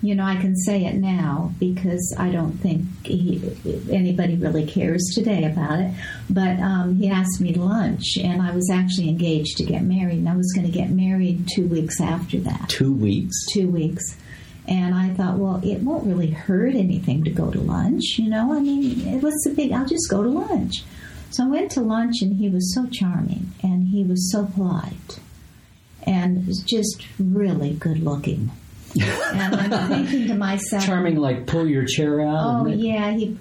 you 0.00 0.14
know, 0.14 0.24
I 0.24 0.36
can 0.36 0.54
say 0.54 0.84
it 0.84 0.94
now 0.94 1.52
because 1.58 2.14
I 2.18 2.30
don't 2.30 2.52
think 2.52 2.84
he, 3.04 3.42
anybody 3.90 4.36
really 4.36 4.64
cares 4.64 5.02
today 5.14 5.44
about 5.44 5.80
it. 5.80 5.92
But 6.30 6.60
um, 6.60 6.96
he 6.96 7.08
asked 7.10 7.40
me 7.40 7.52
to 7.52 7.60
lunch, 7.60 8.16
and 8.16 8.40
I 8.40 8.52
was 8.52 8.70
actually 8.70 9.08
engaged 9.08 9.56
to 9.56 9.64
get 9.64 9.82
married, 9.82 10.18
and 10.18 10.28
I 10.28 10.36
was 10.36 10.52
going 10.52 10.66
to 10.66 10.72
get 10.72 10.90
married 10.90 11.48
two 11.52 11.66
weeks 11.66 12.00
after 12.00 12.38
that. 12.40 12.68
Two 12.68 12.92
weeks. 12.92 13.34
Two 13.52 13.68
weeks. 13.68 14.16
And 14.68 14.94
I 14.94 15.08
thought, 15.14 15.38
well, 15.38 15.60
it 15.64 15.80
won't 15.80 16.06
really 16.06 16.30
hurt 16.30 16.74
anything 16.74 17.24
to 17.24 17.30
go 17.30 17.50
to 17.50 17.58
lunch, 17.58 18.18
you 18.18 18.28
know? 18.28 18.52
I 18.52 18.60
mean, 18.60 19.00
it 19.08 19.22
was 19.22 19.46
a 19.46 19.54
big, 19.54 19.72
I'll 19.72 19.86
just 19.86 20.10
go 20.10 20.22
to 20.22 20.28
lunch. 20.28 20.84
So 21.30 21.44
I 21.44 21.48
went 21.48 21.70
to 21.72 21.80
lunch, 21.80 22.22
and 22.22 22.36
he 22.36 22.48
was 22.48 22.72
so 22.74 22.86
charming, 22.86 23.52
and 23.62 23.88
he 23.88 24.04
was 24.04 24.30
so 24.30 24.46
polite, 24.46 25.18
and 26.04 26.46
just 26.66 27.04
really 27.18 27.74
good 27.74 27.98
looking 27.98 28.50
and 28.96 29.54
I'm 29.54 29.88
thinking 29.88 30.28
to 30.28 30.34
myself, 30.34 30.84
charming, 30.84 31.16
like 31.16 31.46
pull 31.46 31.66
your 31.66 31.84
chair 31.84 32.20
out. 32.20 32.62
Oh 32.62 32.66
yeah, 32.66 33.12
he 33.12 33.36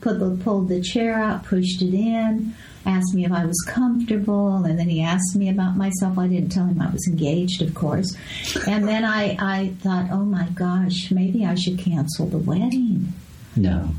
put 0.00 0.18
the, 0.18 0.38
pulled 0.42 0.68
the 0.68 0.80
chair 0.80 1.14
out, 1.14 1.44
pushed 1.44 1.82
it 1.82 1.94
in, 1.94 2.54
asked 2.86 3.14
me 3.14 3.24
if 3.24 3.32
I 3.32 3.44
was 3.44 3.60
comfortable, 3.66 4.64
and 4.64 4.78
then 4.78 4.88
he 4.88 5.02
asked 5.02 5.36
me 5.36 5.48
about 5.48 5.76
myself. 5.76 6.18
I 6.18 6.28
didn't 6.28 6.50
tell 6.50 6.66
him 6.66 6.80
I 6.80 6.90
was 6.90 7.06
engaged, 7.08 7.62
of 7.62 7.74
course. 7.74 8.16
And 8.66 8.86
then 8.86 9.04
I, 9.04 9.36
I 9.38 9.74
thought, 9.80 10.10
oh 10.10 10.24
my 10.24 10.48
gosh, 10.54 11.10
maybe 11.10 11.44
I 11.44 11.54
should 11.54 11.78
cancel 11.78 12.26
the 12.26 12.38
wedding. 12.38 13.12
No. 13.56 13.90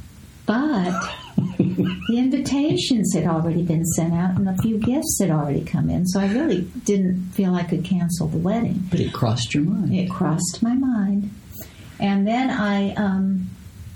But 0.45 1.13
the 1.35 2.17
invitations 2.17 3.13
had 3.13 3.25
already 3.25 3.63
been 3.63 3.85
sent 3.85 4.13
out 4.13 4.37
and 4.37 4.47
a 4.47 4.57
few 4.61 4.77
gifts 4.77 5.19
had 5.19 5.31
already 5.31 5.63
come 5.63 5.89
in, 5.89 6.05
so 6.05 6.19
I 6.19 6.31
really 6.31 6.61
didn't 6.85 7.31
feel 7.31 7.55
I 7.55 7.63
could 7.63 7.83
cancel 7.83 8.27
the 8.27 8.37
wedding. 8.37 8.83
But 8.89 8.99
it 8.99 9.13
crossed 9.13 9.53
your 9.53 9.63
mind. 9.63 9.93
It 9.93 10.09
crossed 10.09 10.61
my 10.61 10.73
mind. 10.73 11.31
And 11.99 12.27
then 12.27 12.49
I, 12.49 12.93
um, 12.95 13.49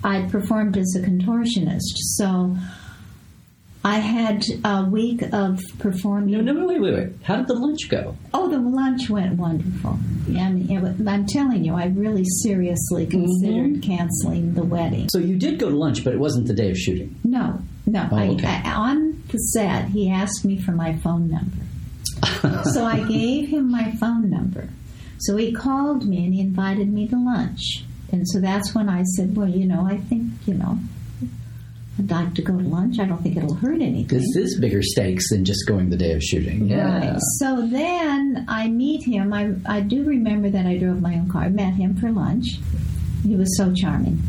I 0.04 0.28
performed 0.30 0.78
as 0.78 0.96
a 0.96 1.02
contortionist, 1.02 1.98
so 2.16 2.58
I 3.88 4.00
had 4.00 4.44
a 4.66 4.84
week 4.84 5.22
of 5.32 5.62
performing. 5.80 6.32
No, 6.32 6.42
no, 6.42 6.52
no, 6.52 6.68
wait, 6.68 6.82
wait, 6.82 6.94
wait. 6.94 7.10
How 7.24 7.38
did 7.38 7.48
the 7.48 7.54
lunch 7.54 7.88
go? 7.88 8.18
Oh, 8.34 8.50
the 8.50 8.60
lunch 8.60 9.10
went 9.10 9.38
wonderful. 9.38 9.98
I 10.28 10.50
mean, 10.50 11.08
I'm 11.08 11.26
telling 11.26 11.64
you, 11.64 11.74
I 11.74 11.86
really 11.86 12.26
seriously 12.44 13.06
considered 13.06 13.76
mm-hmm. 13.76 13.96
canceling 13.96 14.56
the 14.56 14.66
wedding. 14.66 15.08
So 15.10 15.20
you 15.20 15.38
did 15.38 15.58
go 15.58 15.70
to 15.70 15.76
lunch, 15.76 16.04
but 16.04 16.14
it 16.14 16.20
wasn't 16.20 16.48
the 16.48 16.54
day 16.54 16.70
of 16.70 16.78
shooting. 16.78 17.18
No, 17.24 17.62
no. 17.86 18.10
Oh, 18.12 18.34
okay. 18.34 18.46
I, 18.46 18.62
I, 18.66 18.74
on 18.74 19.24
the 19.30 19.38
set, 19.38 19.86
he 19.86 20.12
asked 20.12 20.44
me 20.44 20.60
for 20.60 20.74
my 20.74 20.98
phone 20.98 21.30
number, 21.30 22.64
so 22.74 22.84
I 22.84 23.06
gave 23.08 23.48
him 23.48 23.72
my 23.72 23.92
phone 23.92 24.30
number. 24.30 24.68
So 25.20 25.38
he 25.38 25.54
called 25.54 26.06
me 26.06 26.26
and 26.26 26.34
he 26.34 26.42
invited 26.42 26.92
me 26.92 27.08
to 27.08 27.16
lunch. 27.16 27.86
And 28.12 28.28
so 28.28 28.42
that's 28.42 28.76
when 28.76 28.90
I 28.90 29.04
said, 29.04 29.38
well, 29.38 29.48
you 29.48 29.66
know, 29.66 29.88
I 29.88 29.96
think, 29.96 30.26
you 30.46 30.56
know, 30.56 30.78
Like 32.00 32.36
to 32.36 32.42
go 32.44 32.56
to 32.56 32.64
lunch. 32.64 33.00
I 33.00 33.06
don't 33.06 33.22
think 33.24 33.38
it'll 33.38 33.56
hurt 33.56 33.82
anything. 33.82 34.20
This 34.20 34.36
is 34.36 34.60
bigger 34.60 34.84
stakes 34.84 35.30
than 35.30 35.46
just 35.46 35.68
going 35.68 35.90
the 35.90 35.98
day 35.98 36.14
of 36.14 36.22
shooting. 36.22 36.68
Yeah. 36.68 37.12
Right. 37.12 37.20
So 37.40 37.66
then 37.68 38.46
I 38.48 38.68
meet 38.68 39.04
him. 39.04 39.34
I, 39.34 39.56
I 39.66 39.82
do 39.82 40.04
remember 40.04 40.50
that 40.50 40.66
I 40.68 40.78
drove 40.78 41.02
my 41.02 41.16
own 41.16 41.30
car. 41.30 41.44
I 41.44 41.50
met 41.50 41.74
him 41.74 41.96
for 41.96 42.12
lunch. 42.12 42.60
He 43.24 43.36
was 43.36 43.58
so 43.58 43.74
charming. 43.74 44.22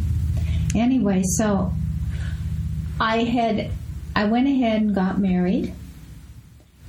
Anyway, 0.75 1.23
so 1.25 1.73
I 3.01 3.25
had 3.25 3.71
I 4.17 4.25
went 4.25 4.49
ahead 4.49 4.81
and 4.81 4.95
got 4.95 5.19
married, 5.19 5.75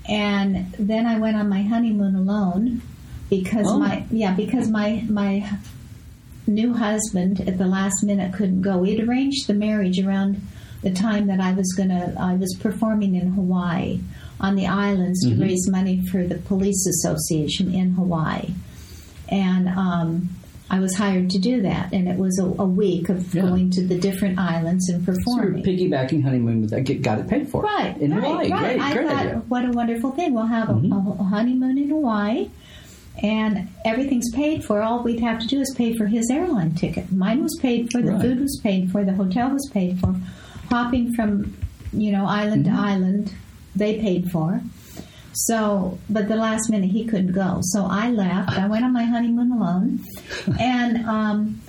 and 0.07 0.71
then 0.79 1.05
I 1.05 1.19
went 1.19 1.38
on 1.38 1.50
my 1.50 1.62
honeymoon 1.62 2.15
alone 2.15 2.81
because 3.29 3.67
oh. 3.67 3.79
my 3.79 4.05
yeah 4.09 4.33
because 4.33 4.69
my 4.69 5.03
my 5.07 5.50
new 6.48 6.74
husband 6.74 7.41
at 7.48 7.57
the 7.57 7.67
last 7.67 8.03
minute 8.03 8.33
couldn't 8.33 8.62
go. 8.62 8.77
We 8.77 8.95
had 8.95 9.07
arranged 9.07 9.48
the 9.48 9.53
marriage 9.53 10.00
around 10.00 10.41
the 10.81 10.91
time 10.91 11.27
that 11.27 11.39
I 11.39 11.53
was 11.53 11.74
going 11.74 11.89
to, 11.89 12.15
I 12.19 12.36
was 12.36 12.55
performing 12.59 13.15
in 13.15 13.33
Hawaii 13.33 14.00
on 14.39 14.55
the 14.55 14.67
islands 14.67 15.21
to 15.24 15.31
mm-hmm. 15.31 15.41
raise 15.41 15.69
money 15.69 16.05
for 16.07 16.25
the 16.25 16.36
police 16.36 16.86
association 16.88 17.74
in 17.74 17.91
Hawaii. 17.91 18.53
And 19.27 19.67
um, 19.67 20.29
I 20.69 20.79
was 20.79 20.95
hired 20.95 21.31
to 21.31 21.39
do 21.39 21.62
that, 21.63 21.91
and 21.93 22.07
it 22.07 22.17
was 22.17 22.39
a, 22.39 22.45
a 22.45 22.65
week 22.65 23.09
of 23.09 23.33
yeah. 23.33 23.41
going 23.41 23.71
to 23.71 23.86
the 23.86 23.98
different 23.98 24.39
islands 24.39 24.89
and 24.89 25.05
performing. 25.05 25.63
So 25.63 25.69
piggybacking 25.69 26.23
honeymoon 26.23 26.62
with 26.62 26.69
that, 26.69 27.01
got 27.01 27.19
it 27.19 27.27
paid 27.27 27.49
for. 27.49 27.63
Right, 27.63 27.97
in 27.97 28.15
right, 28.15 28.23
Hawaii. 28.23 28.49
Right. 28.49 28.60
Great, 28.60 28.80
I 28.80 28.93
great 28.93 29.08
thought, 29.08 29.17
idea. 29.17 29.36
what 29.47 29.65
a 29.65 29.71
wonderful 29.71 30.12
thing. 30.12 30.34
We'll 30.34 30.45
have 30.45 30.69
mm-hmm. 30.69 30.91
a, 30.91 31.17
a 31.19 31.23
honeymoon 31.23 31.77
in 31.77 31.89
Hawaii 31.89 32.49
and 33.21 33.67
everything's 33.86 34.32
paid 34.32 34.63
for. 34.63 34.82
All 34.82 35.03
we'd 35.03 35.19
have 35.19 35.39
to 35.39 35.47
do 35.47 35.60
is 35.60 35.73
pay 35.75 35.95
for 35.97 36.06
his 36.06 36.30
airline 36.30 36.75
ticket. 36.75 37.12
Mine 37.12 37.43
was 37.43 37.58
paid 37.62 37.91
for, 37.91 38.01
the 38.01 38.13
right. 38.13 38.21
food 38.21 38.39
was 38.39 38.60
paid 38.63 38.91
for, 38.91 39.03
the 39.03 39.13
hotel 39.13 39.49
was 39.49 39.69
paid 39.73 39.99
for 39.99 40.15
hopping 40.69 41.13
from 41.13 41.58
you 41.91 42.12
know 42.12 42.25
island 42.25 42.65
mm-hmm. 42.65 42.75
to 42.75 42.82
island 42.82 43.34
they 43.75 43.99
paid 43.99 44.32
for. 44.32 44.62
So 45.34 45.99
but 46.10 46.27
the 46.27 46.36
last 46.36 46.69
minute 46.69 46.89
he 46.89 47.05
couldn't 47.05 47.34
go. 47.34 47.60
So 47.62 47.86
i 47.86 48.10
left. 48.10 48.58
I 48.58 48.67
went 48.67 48.84
on 48.84 48.93
my 48.93 49.03
honeymoon 49.03 49.51
alone. 49.51 49.99
And 50.60 51.05
um, 51.05 51.62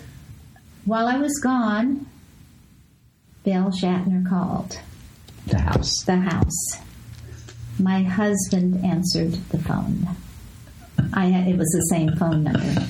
while 0.84 1.06
i 1.06 1.16
was 1.16 1.38
gone 1.38 2.06
bill 3.44 3.70
shatner 3.70 4.28
called 4.28 4.78
the 5.46 5.58
house. 5.58 6.02
the 6.04 6.16
house. 6.16 6.78
My 7.78 8.02
husband 8.02 8.84
answered 8.84 9.32
the 9.50 9.58
phone. 9.58 10.06
I 11.14 11.26
had, 11.26 11.48
it 11.48 11.56
was 11.56 11.68
the 11.68 11.86
same 11.90 12.14
phone 12.16 12.44
number. 12.44 12.86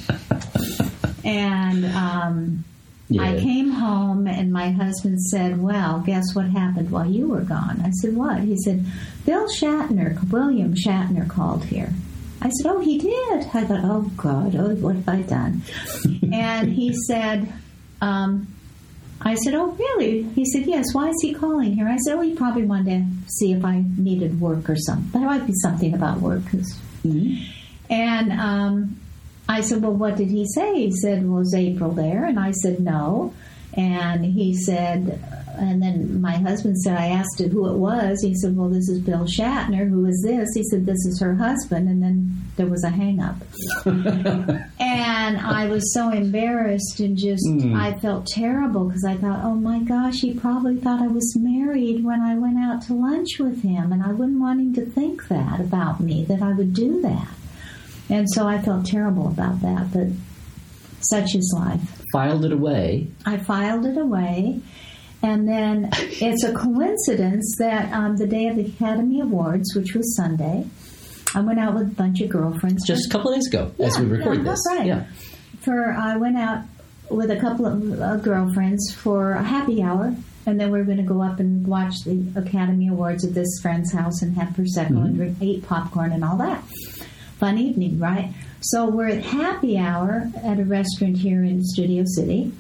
And 1.24 1.84
um, 1.86 2.64
yeah. 3.10 3.22
I 3.22 3.40
came 3.40 3.70
home 3.70 4.28
and 4.28 4.52
my 4.52 4.70
husband 4.70 5.20
said, 5.20 5.60
Well, 5.60 6.00
guess 6.06 6.32
what 6.34 6.46
happened 6.46 6.90
while 6.90 7.10
you 7.10 7.28
were 7.28 7.40
gone? 7.40 7.82
I 7.84 7.90
said, 7.90 8.14
What? 8.14 8.40
He 8.40 8.56
said, 8.64 8.86
Bill 9.26 9.48
Shatner, 9.48 10.30
William 10.30 10.74
Shatner 10.74 11.28
called 11.28 11.64
here. 11.64 11.92
I 12.40 12.50
said, 12.50 12.70
Oh, 12.70 12.78
he 12.78 12.98
did. 12.98 13.48
I 13.52 13.64
thought, 13.64 13.80
Oh, 13.82 14.10
God, 14.16 14.54
oh, 14.54 14.74
what 14.76 14.94
have 14.94 15.08
I 15.08 15.22
done? 15.22 15.62
and 16.32 16.72
he 16.72 16.94
said, 17.06 17.52
um, 18.00 18.46
I 19.20 19.34
said, 19.34 19.54
Oh, 19.54 19.72
really? 19.72 20.22
He 20.22 20.44
said, 20.44 20.66
Yes. 20.66 20.94
Why 20.94 21.08
is 21.08 21.16
he 21.20 21.34
calling 21.34 21.72
here? 21.72 21.88
I 21.88 21.96
said, 21.96 22.14
Oh, 22.14 22.20
he 22.20 22.34
probably 22.36 22.64
wanted 22.64 23.02
to 23.02 23.30
see 23.32 23.52
if 23.52 23.64
I 23.64 23.84
needed 23.98 24.40
work 24.40 24.70
or 24.70 24.76
something. 24.76 25.20
There 25.20 25.28
might 25.28 25.48
be 25.48 25.54
something 25.62 25.94
about 25.94 26.20
work. 26.20 26.42
Mm-hmm. 26.42 27.34
And 27.90 28.32
um, 28.32 29.00
I 29.50 29.60
said, 29.62 29.82
Well, 29.82 29.94
what 29.94 30.16
did 30.16 30.30
he 30.30 30.46
say? 30.46 30.74
He 30.74 30.92
said, 30.92 31.28
Was 31.28 31.54
April 31.54 31.90
there? 31.90 32.24
And 32.24 32.38
I 32.38 32.52
said, 32.52 32.80
No. 32.80 33.34
And 33.74 34.24
he 34.24 34.54
said, 34.54 35.22
and 35.60 35.82
then 35.82 36.20
my 36.20 36.36
husband 36.38 36.78
said, 36.78 36.96
I 36.96 37.08
asked 37.08 37.40
him 37.40 37.50
who 37.50 37.68
it 37.70 37.76
was. 37.76 38.22
He 38.22 38.34
said, 38.34 38.56
Well, 38.56 38.68
this 38.68 38.88
is 38.88 39.00
Bill 39.00 39.26
Shatner. 39.26 39.88
Who 39.88 40.06
is 40.06 40.22
this? 40.24 40.48
He 40.54 40.62
said, 40.64 40.86
This 40.86 41.04
is 41.04 41.20
her 41.20 41.34
husband. 41.34 41.88
And 41.88 42.02
then 42.02 42.42
there 42.56 42.66
was 42.66 42.82
a 42.82 42.88
hang 42.88 43.20
up. 43.20 43.36
and 43.86 45.38
I 45.38 45.66
was 45.68 45.92
so 45.92 46.10
embarrassed 46.10 47.00
and 47.00 47.16
just, 47.16 47.46
mm. 47.46 47.78
I 47.78 47.98
felt 47.98 48.26
terrible 48.26 48.86
because 48.86 49.04
I 49.04 49.16
thought, 49.16 49.44
Oh 49.44 49.54
my 49.54 49.80
gosh, 49.80 50.20
he 50.20 50.34
probably 50.34 50.76
thought 50.76 51.02
I 51.02 51.08
was 51.08 51.36
married 51.36 52.04
when 52.04 52.20
I 52.20 52.38
went 52.38 52.58
out 52.58 52.82
to 52.82 52.94
lunch 52.94 53.38
with 53.38 53.62
him. 53.62 53.92
And 53.92 54.02
I 54.02 54.12
wouldn't 54.12 54.40
want 54.40 54.60
him 54.60 54.74
to 54.74 54.86
think 54.86 55.28
that 55.28 55.60
about 55.60 56.00
me, 56.00 56.24
that 56.24 56.42
I 56.42 56.52
would 56.52 56.72
do 56.72 57.02
that. 57.02 57.28
And 58.10 58.26
so 58.28 58.46
I 58.46 58.60
felt 58.60 58.86
terrible 58.86 59.28
about 59.28 59.60
that, 59.60 59.92
but 59.92 60.08
such 61.00 61.34
is 61.34 61.54
life. 61.56 62.02
Filed 62.12 62.44
it 62.44 62.52
away. 62.52 63.08
I 63.24 63.38
filed 63.38 63.86
it 63.86 63.96
away. 63.96 64.60
And 65.22 65.48
then 65.48 65.90
it's 65.92 66.44
a 66.44 66.52
coincidence 66.52 67.56
that 67.58 67.92
um, 67.92 68.16
the 68.16 68.26
day 68.26 68.48
of 68.48 68.56
the 68.56 68.66
Academy 68.66 69.20
Awards, 69.20 69.74
which 69.76 69.94
was 69.94 70.16
Sunday, 70.16 70.66
I 71.34 71.40
went 71.40 71.60
out 71.60 71.74
with 71.74 71.92
a 71.92 71.94
bunch 71.94 72.20
of 72.20 72.28
girlfriends. 72.28 72.84
Just 72.86 73.06
a 73.06 73.10
couple 73.10 73.30
of 73.30 73.36
days 73.36 73.46
ago, 73.46 73.72
yeah, 73.78 73.86
as 73.86 73.98
we 73.98 74.06
record 74.06 74.38
yeah, 74.38 74.42
this. 74.42 74.60
Right. 74.68 74.86
Yeah. 74.86 75.06
For 75.60 75.92
I 75.92 76.16
went 76.16 76.36
out 76.36 76.64
with 77.08 77.30
a 77.30 77.38
couple 77.38 77.66
of 77.66 78.00
uh, 78.00 78.16
girlfriends 78.16 78.92
for 78.94 79.32
a 79.32 79.42
happy 79.42 79.82
hour, 79.82 80.12
and 80.46 80.58
then 80.58 80.72
we 80.72 80.80
are 80.80 80.84
going 80.84 80.96
to 80.96 81.04
go 81.04 81.22
up 81.22 81.38
and 81.38 81.64
watch 81.64 81.94
the 82.04 82.26
Academy 82.34 82.88
Awards 82.88 83.24
at 83.24 83.34
this 83.34 83.60
friend's 83.62 83.92
house 83.92 84.22
and 84.22 84.34
have 84.36 84.48
prosecco 84.48 84.90
mm-hmm. 84.90 85.04
and 85.04 85.16
drink, 85.16 85.36
eat 85.40 85.66
popcorn 85.66 86.10
and 86.10 86.24
all 86.24 86.38
that 86.38 86.64
fun 87.40 87.58
evening, 87.58 87.98
right? 87.98 88.32
So 88.60 88.88
we're 88.88 89.08
at 89.08 89.24
happy 89.24 89.78
hour 89.78 90.30
at 90.44 90.60
a 90.60 90.64
restaurant 90.64 91.16
here 91.16 91.42
in 91.42 91.64
Studio 91.64 92.04
City, 92.06 92.52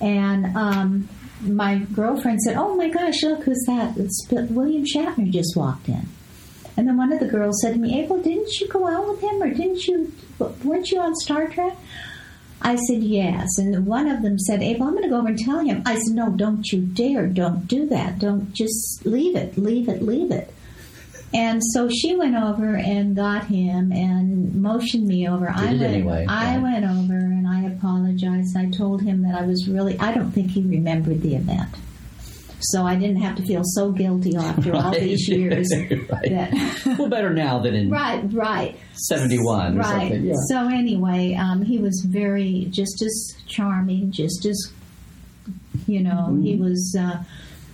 and 0.00 0.56
um, 0.56 1.08
my 1.42 1.78
girlfriend 1.78 2.40
said, 2.40 2.56
"Oh 2.56 2.76
my 2.76 2.88
gosh, 2.88 3.22
look 3.24 3.42
who's 3.42 3.62
that? 3.66 3.96
It's 3.98 4.26
William 4.30 4.84
Shatner 4.84 5.30
just 5.30 5.56
walked 5.56 5.88
in." 5.88 6.06
And 6.76 6.88
then 6.88 6.96
one 6.96 7.12
of 7.12 7.20
the 7.20 7.26
girls 7.26 7.60
said 7.60 7.74
to 7.74 7.80
me, 7.80 8.00
"April, 8.00 8.22
didn't 8.22 8.60
you 8.60 8.68
go 8.68 8.86
out 8.86 9.08
with 9.08 9.20
him, 9.20 9.42
or 9.42 9.50
didn't 9.50 9.86
you? 9.86 10.12
weren't 10.64 10.90
you 10.90 11.00
on 11.00 11.14
Star 11.16 11.48
Trek?" 11.48 11.76
I 12.62 12.76
said 12.76 13.02
yes, 13.02 13.48
and 13.58 13.86
one 13.86 14.06
of 14.06 14.22
them 14.22 14.38
said, 14.38 14.62
"April, 14.62 14.86
I'm 14.86 14.94
going 14.94 15.04
to 15.04 15.10
go 15.10 15.18
over 15.18 15.28
and 15.28 15.38
tell 15.38 15.58
him." 15.58 15.82
I 15.84 15.96
said, 15.96 16.14
"No, 16.14 16.30
don't 16.30 16.70
you 16.72 16.80
dare! 16.80 17.26
Don't 17.26 17.66
do 17.66 17.86
that! 17.88 18.18
Don't 18.20 18.52
just 18.52 19.04
leave 19.04 19.34
it, 19.34 19.58
leave 19.58 19.88
it, 19.88 20.02
leave 20.02 20.30
it." 20.30 20.54
And 21.32 21.62
so 21.74 21.88
she 21.88 22.16
went 22.16 22.34
over 22.34 22.74
and 22.76 23.14
got 23.14 23.44
him 23.46 23.92
and 23.92 24.52
motioned 24.60 25.06
me 25.06 25.28
over. 25.28 25.46
Did 25.46 25.54
I 25.56 25.64
went, 25.66 25.82
anyway. 25.82 26.26
I 26.28 26.54
yeah. 26.56 26.58
went 26.62 26.84
over 26.84 27.14
and 27.16 27.46
I 27.46 27.62
apologized. 27.72 28.56
I 28.56 28.68
told 28.70 29.02
him 29.02 29.22
that 29.22 29.36
I 29.40 29.46
was 29.46 29.68
really, 29.68 29.96
I 30.00 30.12
don't 30.12 30.32
think 30.32 30.50
he 30.50 30.62
remembered 30.62 31.22
the 31.22 31.36
event. 31.36 31.68
So 32.62 32.84
I 32.84 32.96
didn't 32.96 33.22
have 33.22 33.36
to 33.36 33.42
feel 33.46 33.62
so 33.64 33.92
guilty 33.92 34.36
after 34.36 34.74
all 34.74 34.90
these 34.98 35.28
years. 35.28 35.68
Right. 35.80 36.30
that, 36.30 36.82
well, 36.98 37.08
better 37.08 37.30
now 37.32 37.60
than 37.60 37.74
in 37.74 37.90
right, 37.90 38.22
right. 38.32 38.76
71 38.94 39.76
or 39.76 39.78
Right. 39.80 39.88
something. 39.88 40.24
Yeah. 40.24 40.34
So 40.48 40.68
anyway, 40.68 41.34
um, 41.34 41.62
he 41.62 41.78
was 41.78 42.04
very, 42.08 42.66
just 42.70 43.00
as 43.02 43.36
charming, 43.46 44.10
just 44.10 44.44
as, 44.46 44.72
you 45.86 46.00
know, 46.02 46.36
he 46.42 46.54
Mm-hmm. 46.54 46.64
was. 46.64 46.96
Uh, 46.98 47.22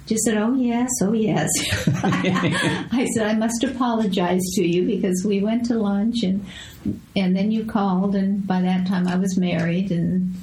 just 0.07 0.25
said, 0.25 0.39
"Oh 0.39 0.55
yes, 0.55 0.89
oh 1.03 1.13
yes." 1.13 1.51
I 2.93 3.07
said, 3.15 3.27
"I 3.27 3.35
must 3.35 3.65
apologize 3.65 4.43
to 4.55 4.65
you 4.65 4.87
because 4.87 5.25
we 5.27 5.41
went 5.41 5.67
to 5.67 5.75
lunch 5.75 6.23
and 6.23 6.47
and 7.17 7.37
then 7.37 7.51
you 7.51 7.65
called, 7.65 8.15
and 8.15 8.47
by 8.47 8.63
that 8.63 8.87
time 8.87 9.09
I 9.09 9.17
was 9.17 9.37
married, 9.37 9.91
and 9.91 10.35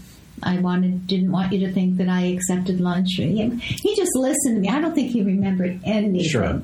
I 0.44 0.60
wanted 0.60 1.08
didn't 1.08 1.32
want 1.32 1.54
you 1.54 1.66
to 1.66 1.74
think 1.74 1.98
that 1.98 2.10
I 2.10 2.26
accepted 2.28 2.82
lunch." 2.82 3.12
He, 3.16 3.50
he 3.50 3.96
just 3.96 4.12
listened 4.16 4.56
to 4.56 4.62
me. 4.62 4.70
I 4.70 4.82
don't 4.82 4.94
think 4.94 5.12
he 5.12 5.24
remembered 5.24 5.80
anything. 5.86 6.30
Sure. 6.30 6.62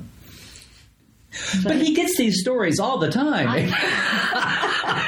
But 1.62 1.76
he 1.76 1.94
gets 1.94 2.18
these 2.18 2.40
stories 2.40 2.80
all 2.80 2.98
the 2.98 3.08
time. 3.08 3.70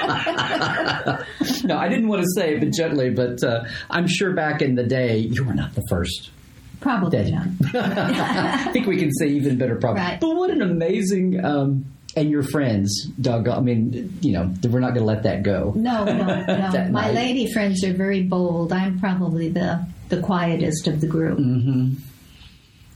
no, 1.65 1.77
I 1.77 1.89
didn't 1.89 2.07
want 2.09 2.23
to 2.23 2.29
say 2.37 2.55
it, 2.55 2.61
but 2.61 2.73
gently. 2.73 3.11
But 3.11 3.43
uh, 3.43 3.65
I'm 3.91 4.07
sure 4.07 4.33
back 4.33 4.63
in 4.63 4.77
the 4.77 4.85
day, 4.85 5.19
you 5.19 5.45
were 5.45 5.55
not 5.55 5.75
the 5.75 5.83
first. 5.89 6.31
Probably 6.83 7.31
not. 7.31 7.47
I 7.75 8.73
think 8.73 8.87
we 8.87 8.99
can 8.99 9.13
say 9.13 9.29
even 9.29 9.57
better. 9.57 9.77
Problem. 9.77 10.05
Right. 10.05 10.21
But 10.21 10.37
what 10.37 10.51
an 10.51 10.63
amazing. 10.63 11.43
Um, 11.45 11.87
and 12.15 12.31
your 12.31 12.43
friends, 12.43 13.07
Doug. 13.21 13.49
I 13.49 13.61
mean, 13.61 14.19
you 14.21 14.33
know, 14.33 14.53
we're 14.69 14.81
not 14.81 14.89
going 14.89 15.01
to 15.01 15.05
let 15.05 15.23
that 15.23 15.43
go. 15.43 15.73
No, 15.75 16.05
no, 16.05 16.13
no. 16.13 16.89
My 16.91 17.07
night. 17.07 17.15
lady 17.15 17.51
friends 17.51 17.83
are 17.85 17.95
very 17.95 18.23
bold. 18.23 18.73
I'm 18.73 19.01
probably 19.01 19.49
the 19.49 19.87
the 20.11 20.21
quietest 20.21 20.89
of 20.89 21.01
the 21.01 21.07
group. 21.07 21.39
Mm-hmm. 21.39 21.95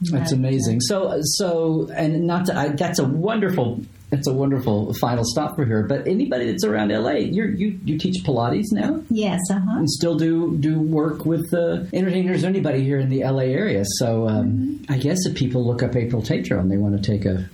That's 0.03 0.33
amazing. 0.33 0.81
So, 0.83 1.19
so, 1.23 1.89
and 1.95 2.27
not 2.27 2.47
to, 2.47 2.57
I, 2.57 2.69
that's 2.69 2.99
a 2.99 3.05
wonderful, 3.05 3.81
that's 4.17 4.27
a 4.29 4.33
wonderful 4.33 4.93
final 4.95 5.25
stop 5.25 5.57
for 5.57 5.65
here. 5.65 5.85
But 5.85 6.07
anybody 6.09 6.51
that's 6.51 6.65
around 6.65 6.89
LA, 6.91 7.13
you're, 7.13 7.49
you 7.49 7.79
you 7.85 7.99
teach 7.99 8.25
Pilates 8.25 8.73
now, 8.73 9.03
Yes, 9.11 9.41
uh 9.51 9.59
huh. 9.61 9.79
and 9.79 9.89
still 9.91 10.17
do 10.17 10.57
do 10.59 10.79
work 10.81 11.25
with 11.27 11.53
uh, 11.55 11.85
entertainers. 11.93 12.43
or 12.45 12.49
Anybody 12.49 12.83
here 12.83 12.99
in 12.99 13.09
the 13.11 13.23
LA 13.25 13.45
area? 13.63 13.85
So, 13.99 14.29
um, 14.29 14.47
Mm-hmm. 14.47 14.93
I 14.93 14.99
guess 14.99 15.19
if 15.27 15.35
people 15.37 15.67
look 15.67 15.83
up 15.83 15.95
April 15.97 16.23
Tatro 16.23 16.59
and 16.61 16.71
they 16.71 16.77
want 16.79 16.97
to 17.03 17.03
take 17.11 17.25
a. 17.25 17.49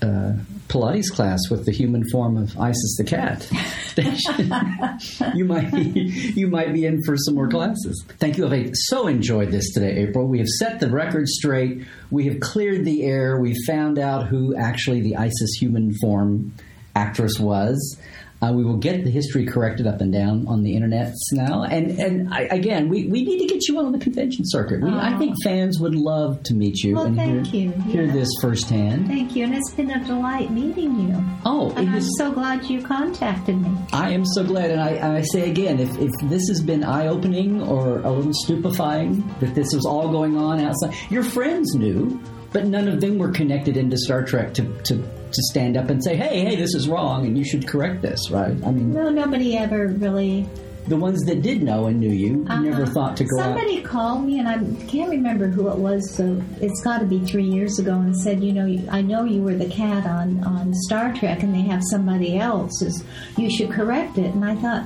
Uh, 0.00 0.34
Pilates 0.68 1.10
class 1.10 1.40
with 1.50 1.64
the 1.64 1.72
human 1.72 2.04
form 2.10 2.36
of 2.36 2.56
Isis 2.58 2.96
the 2.98 3.04
cat. 3.04 3.48
you 5.34 5.44
might 5.44 5.72
be, 5.72 6.00
you 6.36 6.46
might 6.46 6.72
be 6.72 6.84
in 6.84 7.02
for 7.04 7.16
some 7.16 7.34
more 7.34 7.48
classes. 7.48 8.04
Thank 8.18 8.36
you. 8.38 8.46
I've 8.46 8.70
so 8.74 9.06
enjoyed 9.06 9.50
this 9.50 9.72
today, 9.72 9.96
April. 10.02 10.26
We 10.26 10.38
have 10.38 10.46
set 10.46 10.78
the 10.78 10.90
record 10.90 11.26
straight. 11.26 11.86
We 12.10 12.26
have 12.26 12.38
cleared 12.40 12.84
the 12.84 13.04
air. 13.04 13.40
We 13.40 13.54
found 13.66 13.98
out 13.98 14.28
who 14.28 14.54
actually 14.54 15.00
the 15.00 15.16
Isis 15.16 15.54
human 15.58 15.94
form 15.94 16.54
actress 16.94 17.38
was. 17.38 17.98
Uh, 18.40 18.52
we 18.52 18.64
will 18.64 18.76
get 18.76 19.02
the 19.02 19.10
history 19.10 19.44
corrected 19.44 19.84
up 19.86 20.00
and 20.00 20.12
down 20.12 20.46
on 20.46 20.62
the 20.62 20.72
internet 20.74 21.12
now. 21.32 21.64
And 21.64 21.90
and 21.98 22.32
I, 22.32 22.42
again, 22.42 22.88
we, 22.88 23.06
we 23.08 23.24
need 23.24 23.40
to 23.40 23.46
get 23.52 23.66
you 23.66 23.78
on 23.80 23.90
the 23.90 23.98
convention 23.98 24.44
circuit. 24.46 24.80
We, 24.80 24.90
I 24.90 25.18
think 25.18 25.34
fans 25.42 25.80
would 25.80 25.96
love 25.96 26.40
to 26.44 26.54
meet 26.54 26.82
you 26.84 26.94
Well, 26.94 27.06
and 27.06 27.16
thank 27.16 27.48
hear, 27.48 27.62
you. 27.64 27.70
hear 27.82 28.02
Yeah. 28.04 28.12
this 28.12 28.28
firsthand. 28.40 29.08
Thank 29.08 29.34
you, 29.34 29.42
and 29.44 29.54
it's 29.56 29.72
been 29.72 29.90
a 29.90 30.04
delight 30.04 30.52
meeting 30.52 31.00
you. 31.08 31.16
Oh, 31.44 31.70
And 31.76 31.90
I'm 31.90 31.96
is 31.96 32.14
so 32.16 32.30
glad 32.30 32.64
you 32.70 32.80
contacted 32.80 33.60
me. 33.60 33.70
I 33.92 34.12
am 34.12 34.24
so 34.24 34.44
glad, 34.44 34.70
and 34.70 34.80
I, 34.80 34.90
and 34.90 35.16
I 35.16 35.22
say 35.22 35.50
again, 35.50 35.80
if, 35.80 35.90
if 35.98 36.10
this 36.30 36.46
has 36.48 36.62
been 36.62 36.84
eye 36.84 37.08
opening 37.08 37.60
or 37.62 37.98
a 37.98 38.10
little 38.12 38.32
stupefying 38.34 39.26
that 39.40 39.56
this 39.56 39.74
was 39.74 39.84
all 39.84 40.12
going 40.12 40.36
on 40.36 40.60
outside, 40.60 40.94
your 41.10 41.24
friends 41.24 41.74
knew, 41.74 42.20
but 42.52 42.66
none 42.66 42.86
of 42.86 43.00
them 43.00 43.18
were 43.18 43.30
connected 43.32 43.76
into 43.76 43.96
Star 43.98 44.22
Trek 44.24 44.54
to, 44.54 44.62
to, 44.84 45.02
to 45.32 45.42
stand 45.50 45.76
up 45.76 45.90
and 45.90 46.02
say, 46.02 46.16
hey, 46.16 46.40
hey, 46.40 46.56
this 46.56 46.74
is 46.74 46.88
wrong, 46.88 47.26
and 47.26 47.36
you 47.38 47.44
should 47.44 47.66
correct 47.66 48.02
this, 48.02 48.30
right? 48.30 48.56
I 48.64 48.70
mean, 48.70 48.92
No, 48.92 49.10
nobody 49.10 49.56
ever 49.56 49.88
really. 49.88 50.46
the 50.86 50.96
ones 50.96 51.22
that 51.26 51.42
did 51.42 51.62
know 51.62 51.86
and 51.86 52.00
knew 52.00 52.08
you 52.08 52.46
never 52.62 52.84
Uh-huh. 52.84 52.92
thought 52.94 53.16
to 53.18 53.24
go 53.24 53.38
out. 53.38 53.44
Somebody 53.44 53.82
called 53.82 54.24
me, 54.24 54.38
and 54.38 54.48
I 54.48 54.58
can't 54.86 55.10
remember 55.10 55.46
who 55.48 55.68
it 55.68 55.76
was. 55.78 56.10
So 56.14 56.40
it's 56.62 56.80
got 56.82 57.00
to 57.00 57.06
be 57.06 57.18
three 57.20 57.44
years 57.44 57.78
ago, 57.78 57.92
and 57.92 58.16
said, 58.16 58.42
"You 58.42 58.52
know, 58.54 58.66
I 58.90 59.02
know 59.02 59.24
you 59.24 59.42
were 59.42 59.54
the 59.54 59.68
cat 59.68 60.06
on 60.06 60.42
on 60.44 60.72
Star 60.72 61.12
Trek, 61.12 61.42
and 61.42 61.54
they 61.54 61.60
have 61.62 61.82
somebody 61.90 62.38
else. 62.38 62.80
Is 62.80 63.04
you 63.36 63.50
should 63.50 63.70
correct 63.70 64.16
it." 64.16 64.34
And 64.34 64.44
I 64.46 64.54
thought, 64.54 64.84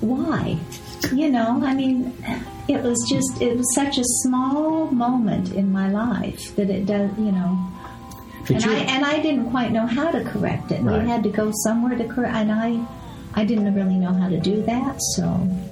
why? 0.00 0.58
You 1.12 1.30
know, 1.30 1.60
I 1.62 1.72
mean, 1.74 2.12
it 2.66 2.82
was 2.82 2.98
just 3.08 3.40
it 3.40 3.56
was 3.56 3.74
such 3.76 3.96
a 3.98 4.04
small 4.24 4.86
moment 4.90 5.52
in 5.52 5.70
my 5.70 5.88
life 5.88 6.54
that 6.56 6.68
it 6.68 6.84
does. 6.86 7.10
You 7.16 7.30
know, 7.30 7.58
But 8.46 8.62
and 8.62 8.64
I 8.66 8.78
and 8.78 9.04
I 9.04 9.20
didn't 9.20 9.50
quite 9.50 9.72
know 9.72 9.86
how 9.86 10.10
to 10.10 10.22
correct 10.24 10.70
it. 10.70 10.82
Right. 10.82 11.02
We 11.02 11.08
had 11.08 11.22
to 11.24 11.30
go 11.30 11.50
somewhere 11.64 11.96
to 11.96 12.06
correct, 12.06 12.34
and 12.34 12.52
I 12.52 12.84
I 13.36 13.44
didn't 13.44 13.74
really 13.74 13.96
know 13.96 14.12
how 14.12 14.28
to 14.28 14.38
do 14.38 14.62
that. 14.62 14.96
So 15.16 15.22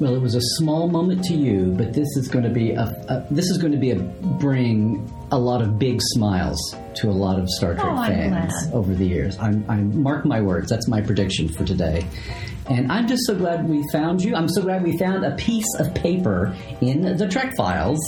Well, 0.00 0.14
it 0.14 0.20
was 0.20 0.35
a 0.35 0.40
small 0.58 0.88
moment 0.88 1.24
to 1.26 1.35
you, 1.35 1.72
but 1.76 1.92
this 1.92 2.08
is 2.16 2.28
going 2.28 2.44
to 2.44 2.50
be 2.50 2.72
a, 2.72 2.82
a 3.08 3.26
this 3.30 3.46
is 3.50 3.58
going 3.58 3.72
to 3.72 3.78
be 3.78 3.90
a 3.90 3.96
bring 3.96 5.08
a 5.30 5.38
lot 5.38 5.62
of 5.62 5.78
big 5.78 6.00
smiles 6.02 6.58
to 6.94 7.08
a 7.08 7.12
lot 7.12 7.38
of 7.38 7.48
Star 7.48 7.74
Trek 7.74 7.87
Oh, 7.87 8.04
fans 8.06 8.52
over 8.72 8.92
the 8.94 9.06
years. 9.06 9.38
I'm, 9.38 9.64
I'm 9.68 10.02
mark 10.02 10.26
my 10.26 10.40
words. 10.40 10.68
That's 10.68 10.88
my 10.88 11.00
prediction 11.00 11.48
for 11.48 11.64
today. 11.64 12.04
And 12.68 12.92
I'm 12.92 13.08
just 13.08 13.26
so 13.26 13.35
glad 13.35 13.68
we 13.68 13.82
found 13.92 14.22
you. 14.22 14.35
I'm 14.35 14.48
so 14.48 14.62
glad 14.62 14.82
we 14.82 14.96
found 14.98 15.24
a 15.24 15.35
piece 15.37 15.72
of 15.78 15.94
paper 15.94 16.54
in 16.80 17.16
the 17.16 17.28
Trek 17.28 17.54
files 17.56 18.00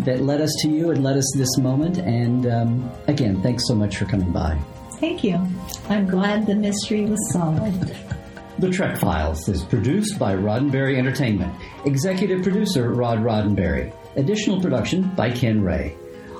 that 0.00 0.22
led 0.22 0.40
us 0.40 0.54
to 0.62 0.68
you 0.68 0.90
and 0.90 1.02
led 1.02 1.16
us 1.16 1.32
this 1.36 1.58
moment. 1.58 1.98
And 1.98 2.46
um, 2.46 2.90
again, 3.06 3.42
thanks 3.42 3.66
so 3.66 3.74
much 3.74 3.96
for 3.96 4.04
coming 4.04 4.30
by. 4.32 4.58
Thank 5.00 5.24
you. 5.24 5.40
I'm 5.88 6.06
glad 6.06 6.46
the 6.46 6.54
mystery 6.54 7.06
was 7.06 7.32
solved. 7.32 7.92
The 8.58 8.70
Trek 8.70 8.98
Files 8.98 9.46
is 9.48 9.62
produced 9.62 10.18
by 10.18 10.34
Roddenberry 10.34 10.96
Entertainment. 10.96 11.54
Executive 11.84 12.42
producer 12.42 12.90
Rod 12.90 13.18
Roddenberry. 13.18 13.92
Additional 14.16 14.60
production 14.62 15.10
by 15.14 15.30
Ken 15.30 15.62
Ray. 15.62 15.94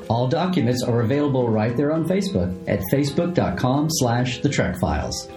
All 0.08 0.26
documents 0.26 0.82
are 0.82 1.02
available 1.02 1.48
right 1.50 1.76
there 1.76 1.92
on 1.92 2.08
Facebook 2.08 2.56
at 2.68 2.80
facebook.com 2.92 3.88
slash 3.90 4.40
the 4.40 4.48
Trek 4.48 4.78
Files. 4.80 5.28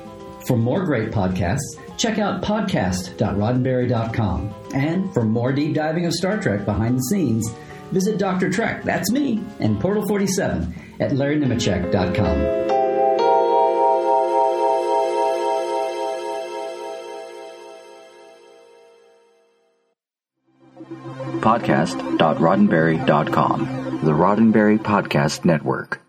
For 0.47 0.55
more 0.55 0.86
great 0.86 1.12
podcasts, 1.12 1.77
check 1.97 2.17
out 2.17 2.41
podcast.roddenberry.com. 2.41 4.53
And 4.73 5.13
for 5.13 5.23
more 5.23 5.51
deep 5.51 5.73
diving 5.75 6.05
of 6.05 6.13
Star 6.13 6.39
Trek 6.39 6.63
behind 6.65 6.97
the 6.97 7.01
scenes, 7.03 7.45
visit 7.91 8.17
Dr. 8.17 8.49
Trek, 8.49 8.84
that's 8.84 9.12
me, 9.12 9.43
and 9.60 9.80
Portal 9.80 10.08
47 10.08 10.73
at 10.99 11.12
larrynemecek.com. 11.12 12.69
Podcast.roddenberry.com. 21.41 23.99
The 24.04 24.12
Roddenberry 24.12 24.80
Podcast 24.80 25.45
Network. 25.45 26.02